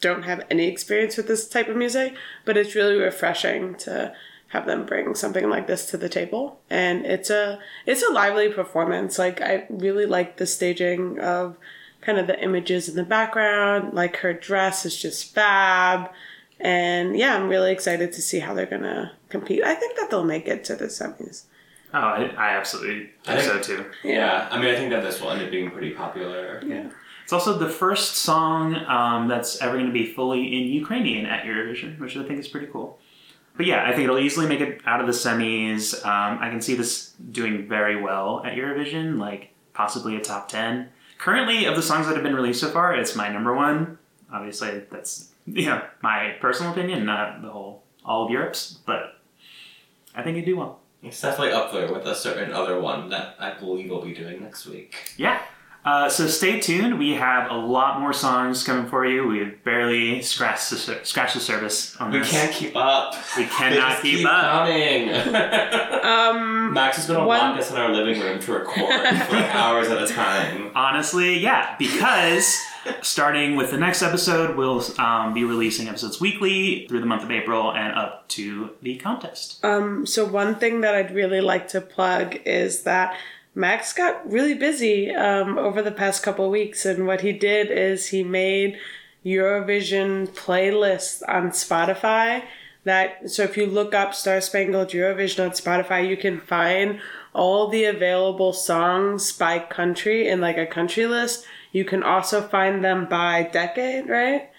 don't 0.02 0.24
have 0.24 0.46
any 0.50 0.68
experience 0.68 1.18
with 1.18 1.28
this 1.28 1.48
type 1.48 1.68
of 1.68 1.76
music, 1.76 2.14
but 2.46 2.58
it's 2.58 2.76
really 2.76 2.96
refreshing 2.96 3.76
to 3.76 4.14
have 4.50 4.66
them 4.66 4.86
bring 4.86 5.14
something 5.14 5.50
like 5.50 5.68
this 5.68 5.86
to 5.92 5.98
the 5.98 6.10
table. 6.10 6.60
And 6.70 7.06
it's 7.06 7.30
a 7.30 7.60
it's 7.86 8.02
a 8.04 8.12
lively 8.12 8.50
performance. 8.50 9.20
Like 9.20 9.42
i 9.42 9.66
really 9.70 10.06
like 10.06 10.38
the 10.38 10.48
staging 10.48 11.20
of 11.20 11.56
kind 12.02 12.18
of 12.18 12.28
the 12.28 12.42
images 12.42 12.90
in 12.90 12.96
the 12.96 13.04
background. 13.04 13.94
Like 13.94 14.18
her 14.18 14.34
dress 14.34 14.86
is 14.86 14.96
just 15.00 15.34
fab. 15.36 16.10
And 16.62 17.18
yeah 17.18 17.36
i'm 17.38 17.48
really 17.48 17.72
excited 17.72 18.12
to 18.12 18.22
see 18.22 18.40
how 18.40 18.54
they're 18.54 18.66
gonna 18.66 19.14
compete. 19.30 19.64
I 19.64 19.76
think 19.76 19.98
that 19.98 20.10
they'll 20.10 20.24
make 20.26 20.48
it 20.48 20.64
to 20.66 20.76
the 20.76 20.86
semis. 20.86 21.44
Oh, 21.94 22.00
I, 22.00 22.26
I 22.38 22.50
absolutely 22.58 23.10
I 23.28 23.36
think 23.36 23.46
so 23.48 23.54
think- 23.54 23.66
too. 24.04 24.08
Yeah, 24.08 24.48
I 24.52 24.60
mean, 24.60 24.70
I 24.74 24.76
think 24.76 24.92
that 24.92 25.02
this 25.04 25.22
will 25.22 25.32
end 25.32 25.42
up 25.42 25.50
being 25.52 25.72
pretty 25.72 25.92
popular. 25.92 26.62
Yeah. 26.66 26.90
It's 27.30 27.34
also 27.34 27.60
the 27.60 27.70
first 27.70 28.16
song 28.16 28.74
um, 28.88 29.28
that's 29.28 29.62
ever 29.62 29.74
going 29.74 29.86
to 29.86 29.92
be 29.92 30.08
fully 30.08 30.48
in 30.48 30.68
Ukrainian 30.68 31.28
at 31.28 31.44
Eurovision, 31.44 32.00
which 32.00 32.18
I 32.18 32.24
think 32.24 32.40
is 32.40 32.48
pretty 32.48 32.66
cool. 32.66 32.98
But 33.56 33.68
yeah, 33.68 33.86
I 33.86 33.92
think 33.92 34.06
it'll 34.06 34.18
easily 34.18 34.48
make 34.48 34.62
it 34.62 34.82
out 34.88 35.00
of 35.00 35.06
the 35.06 35.14
semis. 35.14 35.94
Um, 36.04 36.40
I 36.42 36.50
can 36.50 36.60
see 36.60 36.74
this 36.74 37.12
doing 37.32 37.68
very 37.68 38.02
well 38.02 38.42
at 38.44 38.54
Eurovision, 38.54 39.20
like 39.20 39.54
possibly 39.74 40.16
a 40.16 40.22
top 40.22 40.48
10. 40.48 40.90
Currently, 41.20 41.66
of 41.66 41.76
the 41.76 41.84
songs 41.84 42.08
that 42.08 42.16
have 42.16 42.24
been 42.24 42.36
released 42.36 42.62
so 42.62 42.70
far, 42.72 42.96
it's 42.96 43.16
my 43.16 43.32
number 43.32 43.54
one. 43.54 44.00
Obviously, 44.34 44.82
that's 44.92 45.30
you 45.46 45.68
know 45.68 45.84
my 46.02 46.36
personal 46.42 46.72
opinion, 46.72 47.06
not 47.06 47.44
the 47.44 47.50
whole 47.50 47.84
all 48.04 48.26
of 48.26 48.32
Europe's, 48.32 48.80
but 48.88 49.22
I 50.16 50.24
think 50.24 50.36
it'd 50.36 50.46
do 50.46 50.58
well. 50.58 50.80
It's 51.04 51.22
definitely 51.22 51.54
up 51.54 51.72
there 51.74 51.94
with 51.94 52.08
a 52.08 52.16
certain 52.16 52.52
other 52.52 52.82
one 52.82 53.10
that 53.10 53.36
I 53.38 53.54
believe 53.54 53.92
we'll 53.92 54.02
be 54.02 54.16
doing 54.16 54.42
next 54.42 54.66
week. 54.66 55.14
Yeah. 55.16 55.40
Uh, 55.86 56.10
so 56.10 56.28
stay 56.28 56.60
tuned. 56.60 57.00
We 57.00 57.14
have 57.14 57.50
a 57.50 57.56
lot 57.56 58.00
more 58.02 58.12
songs 58.14 58.64
coming 58.64 58.88
for 58.90 59.06
you. 59.06 59.26
We've 59.28 59.64
barely 59.64 60.22
scratched 60.22 60.70
the 60.70 60.76
sur- 60.76 61.04
scratched 61.04 61.36
the 61.36 61.40
surface 61.40 61.96
on 61.98 62.12
We 62.12 62.22
can't 62.22 62.52
keep 62.52 62.76
up. 62.76 63.16
We 63.38 63.44
They 63.44 63.50
cannot 63.50 63.92
just 63.92 64.02
keep 64.04 64.28
up. 64.28 64.68
coming. 64.68 65.10
um 66.04 66.74
Max 66.74 67.00
is 67.00 67.06
gonna 67.06 67.26
One- 67.26 67.40
lock 67.40 67.60
us 67.60 67.72
in 67.72 67.78
our 67.78 67.90
living 67.94 68.20
room 68.22 68.40
to 68.40 68.52
record 68.54 68.76
for 68.94 69.36
like 69.36 69.56
hours 69.56 69.88
at 69.90 70.02
a 70.02 70.08
time. 70.08 70.72
Honestly, 70.76 71.40
yeah, 71.40 71.76
because 71.80 72.58
starting 73.02 73.56
with 73.56 73.72
the 73.72 73.78
next 73.78 74.02
episode, 74.02 74.56
we'll 74.56 74.84
um, 75.00 75.34
be 75.34 75.44
releasing 75.44 75.88
episodes 75.88 76.20
weekly 76.22 76.86
through 76.88 77.00
the 77.00 77.06
month 77.06 77.24
of 77.24 77.32
April 77.32 77.72
and 77.74 77.94
up 77.98 78.28
to 78.30 78.72
the 78.82 78.96
contest. 78.98 79.64
Um, 79.64 80.06
so 80.06 80.26
one 80.26 80.56
thing 80.56 80.82
that 80.82 80.94
I'd 80.96 81.14
really 81.14 81.42
like 81.42 81.68
to 81.70 81.82
plug 81.82 82.38
is 82.46 82.84
that 82.84 83.16
Max 83.60 83.92
got 83.92 84.32
really 84.32 84.54
busy 84.54 85.14
um, 85.14 85.58
over 85.58 85.82
the 85.82 85.92
past 85.92 86.24
couple 86.24 86.46
of 86.46 86.52
weeks, 86.52 86.86
and 86.86 87.06
what 87.06 87.20
he 87.20 87.34
did 87.34 87.70
is 87.70 88.08
he 88.08 88.24
made 88.24 88.80
Eurovision 89.26 90.30
playlists 90.30 91.22
on 91.28 91.50
Spotify. 91.50 92.44
That 92.86 93.30
so 93.30 93.44
if 93.44 93.58
you 93.58 93.66
look 93.66 93.94
up 93.94 94.16
Star 94.16 94.40
Spangled 94.40 94.92
Eurovision 94.92 95.44
on 95.44 95.52
Spotify, 95.52 96.08
you 96.08 96.16
can 96.16 96.40
find 96.40 97.02
all 97.34 97.68
the 97.68 97.84
available 97.84 98.54
songs 98.54 99.34
by 99.34 99.60
country 99.60 100.30
in 100.30 100.40
like 100.40 100.58
a 100.58 100.66
country 100.66 101.06
list. 101.06 101.46
You 101.74 101.84
can 101.84 102.02
also 102.02 102.42
find 102.42 102.82
them 102.82 103.08
by 103.10 103.44
decade, 103.44 104.08
right? 104.08 104.50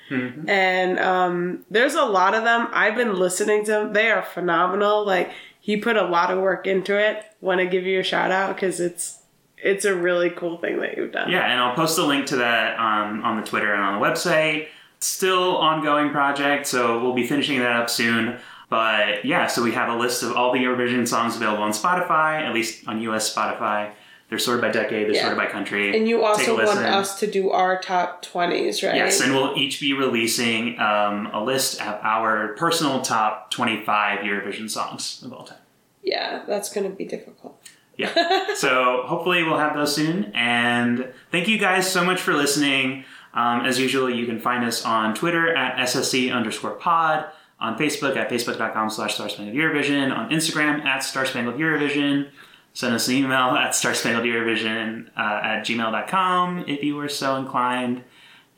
and 0.46 0.98
um, 0.98 1.64
there's 1.70 1.94
a 1.94 2.04
lot 2.04 2.34
of 2.34 2.44
them. 2.44 2.68
I've 2.72 2.96
been 2.96 3.18
listening 3.18 3.64
to 3.64 3.70
them. 3.70 3.92
They 3.94 4.10
are 4.10 4.22
phenomenal. 4.22 5.06
Like 5.06 5.30
he 5.60 5.76
put 5.76 5.96
a 5.96 6.04
lot 6.04 6.30
of 6.30 6.40
work 6.40 6.66
into 6.66 6.98
it. 6.98 7.24
Want 7.40 7.60
to 7.60 7.66
give 7.66 7.84
you 7.84 8.00
a 8.00 8.02
shout 8.02 8.30
out 8.30 8.56
because 8.56 8.80
it's 8.80 9.18
it's 9.62 9.84
a 9.84 9.94
really 9.94 10.30
cool 10.30 10.56
thing 10.56 10.80
that 10.80 10.96
you've 10.96 11.12
done. 11.12 11.30
Yeah, 11.30 11.44
and 11.44 11.60
I'll 11.60 11.74
post 11.74 11.98
a 11.98 12.04
link 12.04 12.26
to 12.26 12.36
that 12.36 12.78
um, 12.78 13.22
on 13.22 13.38
the 13.40 13.46
Twitter 13.46 13.72
and 13.72 13.82
on 13.82 14.00
the 14.00 14.06
website. 14.06 14.68
Still 15.00 15.56
ongoing 15.56 16.10
project, 16.10 16.66
so 16.66 17.02
we'll 17.02 17.14
be 17.14 17.26
finishing 17.26 17.58
that 17.60 17.76
up 17.76 17.90
soon. 17.90 18.38
But 18.70 19.24
yeah, 19.24 19.46
so 19.46 19.62
we 19.62 19.72
have 19.72 19.88
a 19.88 19.96
list 19.96 20.22
of 20.22 20.32
all 20.32 20.52
the 20.52 20.58
Eurovision 20.58 21.06
songs 21.06 21.36
available 21.36 21.62
on 21.62 21.72
Spotify, 21.72 22.40
at 22.42 22.54
least 22.54 22.86
on 22.86 23.00
US 23.02 23.34
Spotify. 23.34 23.92
They're 24.30 24.38
sorted 24.38 24.62
by 24.62 24.70
decade, 24.70 25.08
they're 25.08 25.14
Yeah. 25.16 25.22
sorted 25.22 25.36
by 25.38 25.46
country. 25.46 25.94
And 25.94 26.08
you 26.08 26.24
also 26.24 26.56
want 26.56 26.78
us 26.78 27.18
to 27.20 27.26
do 27.30 27.50
our 27.50 27.78
top 27.80 28.22
twenties, 28.22 28.82
right? 28.82 28.94
Yes, 28.94 29.20
and 29.20 29.34
we'll 29.34 29.58
each 29.58 29.80
be 29.80 29.92
releasing 29.92 30.78
um, 30.80 31.26
a 31.32 31.42
list 31.44 31.80
of 31.82 31.98
our 32.02 32.54
personal 32.56 33.02
top 33.02 33.50
25 33.50 34.20
Eurovision 34.20 34.70
songs 34.70 35.20
of 35.24 35.32
all 35.32 35.44
time. 35.44 35.58
yeah, 36.02 36.42
that's 36.46 36.72
gonna 36.72 36.88
be 36.90 37.04
difficult. 37.04 37.60
Yeah. 37.96 38.54
so 38.54 39.02
hopefully 39.04 39.42
we'll 39.42 39.58
have 39.58 39.74
those 39.74 39.94
soon. 39.94 40.30
And 40.34 41.12
thank 41.30 41.48
you 41.48 41.58
guys 41.58 41.90
so 41.90 42.02
much 42.04 42.20
for 42.20 42.32
listening. 42.32 43.04
Um, 43.34 43.66
as 43.66 43.78
usual, 43.78 44.08
you 44.08 44.26
can 44.26 44.40
find 44.40 44.64
us 44.64 44.84
on 44.84 45.14
Twitter 45.14 45.54
at 45.54 45.76
SSC 45.86 46.32
underscore 46.32 46.70
pod, 46.72 47.26
on 47.60 47.76
Facebook 47.78 48.16
at 48.16 48.30
facebook.com 48.30 48.88
slash 48.90 49.14
Star 49.16 49.28
Spangled 49.28 49.54
Eurovision, 49.56 50.16
on 50.16 50.30
Instagram 50.30 50.84
at 50.84 51.00
Star 51.04 51.26
Spangled 51.26 51.56
Eurovision. 51.56 52.28
Send 52.72 52.94
us 52.94 53.09
an 53.09 53.14
email 53.16 53.33
at 53.56 53.74
Star 53.74 53.94
Spangled 53.94 54.24
Eurovision 54.24 55.09
uh, 55.16 55.40
at 55.42 55.62
gmail.com 55.64 56.64
if 56.68 56.83
you 56.83 56.96
were 56.96 57.09
so 57.09 57.37
inclined. 57.37 58.04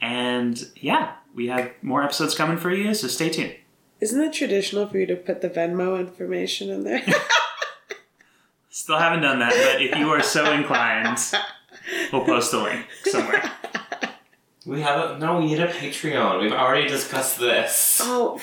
And 0.01 0.69
yeah, 0.77 1.15
we 1.35 1.47
have 1.49 1.71
more 1.83 2.03
episodes 2.03 2.35
coming 2.35 2.57
for 2.59 2.71
you, 2.73 2.93
so 2.95 3.09
stay 3.09 3.31
tuned. 3.31 3.55
Isn't 4.01 4.21
it 4.21 4.33
traditional 4.33 4.89
for 4.89 4.99
you 4.99 5.07
to 5.07 5.15
put 5.17 5.41
the 5.43 5.49
Venmo 5.49 5.99
information 5.99 6.71
in 6.71 6.83
there? 6.85 7.03
Still 8.71 8.99
haven't 8.99 9.21
done 9.21 9.39
that, 9.39 9.53
but 9.53 9.83
if 9.83 9.97
you 9.97 10.09
are 10.09 10.23
so 10.23 10.51
inclined, 10.53 11.19
we'll 12.13 12.25
post 12.25 12.53
a 12.53 12.59
link 12.63 12.87
somewhere. 13.05 13.53
We 14.67 14.81
have 14.81 15.11
a 15.11 15.19
no. 15.19 15.39
We 15.39 15.47
need 15.47 15.61
a 15.61 15.69
Patreon. 15.69 16.41
We've 16.41 16.53
already 16.53 16.89
discussed 16.89 17.39
this. 17.39 18.01
oh, 18.03 18.41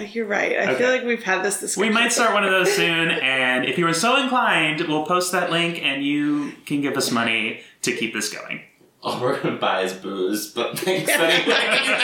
you're 0.00 0.26
right. 0.26 0.56
I 0.58 0.74
feel 0.74 0.90
like 0.90 1.04
we've 1.04 1.22
had 1.22 1.44
this 1.44 1.60
discussion. 1.60 1.88
We 1.88 1.94
might 1.94 2.12
start 2.12 2.34
one 2.34 2.44
of 2.44 2.50
those 2.50 2.72
soon, 2.72 3.10
and 3.10 3.64
if 3.64 3.78
you 3.78 3.86
are 3.86 3.94
so 3.94 4.16
inclined, 4.16 4.80
we'll 4.82 5.06
post 5.06 5.32
that 5.32 5.50
link 5.50 5.82
and 5.82 6.04
you 6.04 6.52
can 6.66 6.80
give 6.80 6.96
us 6.96 7.10
money 7.10 7.60
to 7.82 7.94
keep 7.96 8.12
this 8.14 8.32
going. 8.32 8.62
All 9.02 9.20
we're 9.20 9.40
gonna 9.40 9.56
buy 9.56 9.82
is 9.82 9.92
booze, 9.92 10.50
but 10.50 10.78
thanks 10.78 11.10
anyways. 11.10 12.02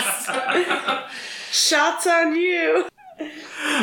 Shots 1.50 2.06
on 2.06 2.36
you. 2.36 2.86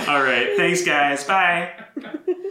All 0.08 0.22
right, 0.22 0.56
thanks, 0.56 0.84
guys. 0.84 1.24
Bye. 1.24 1.72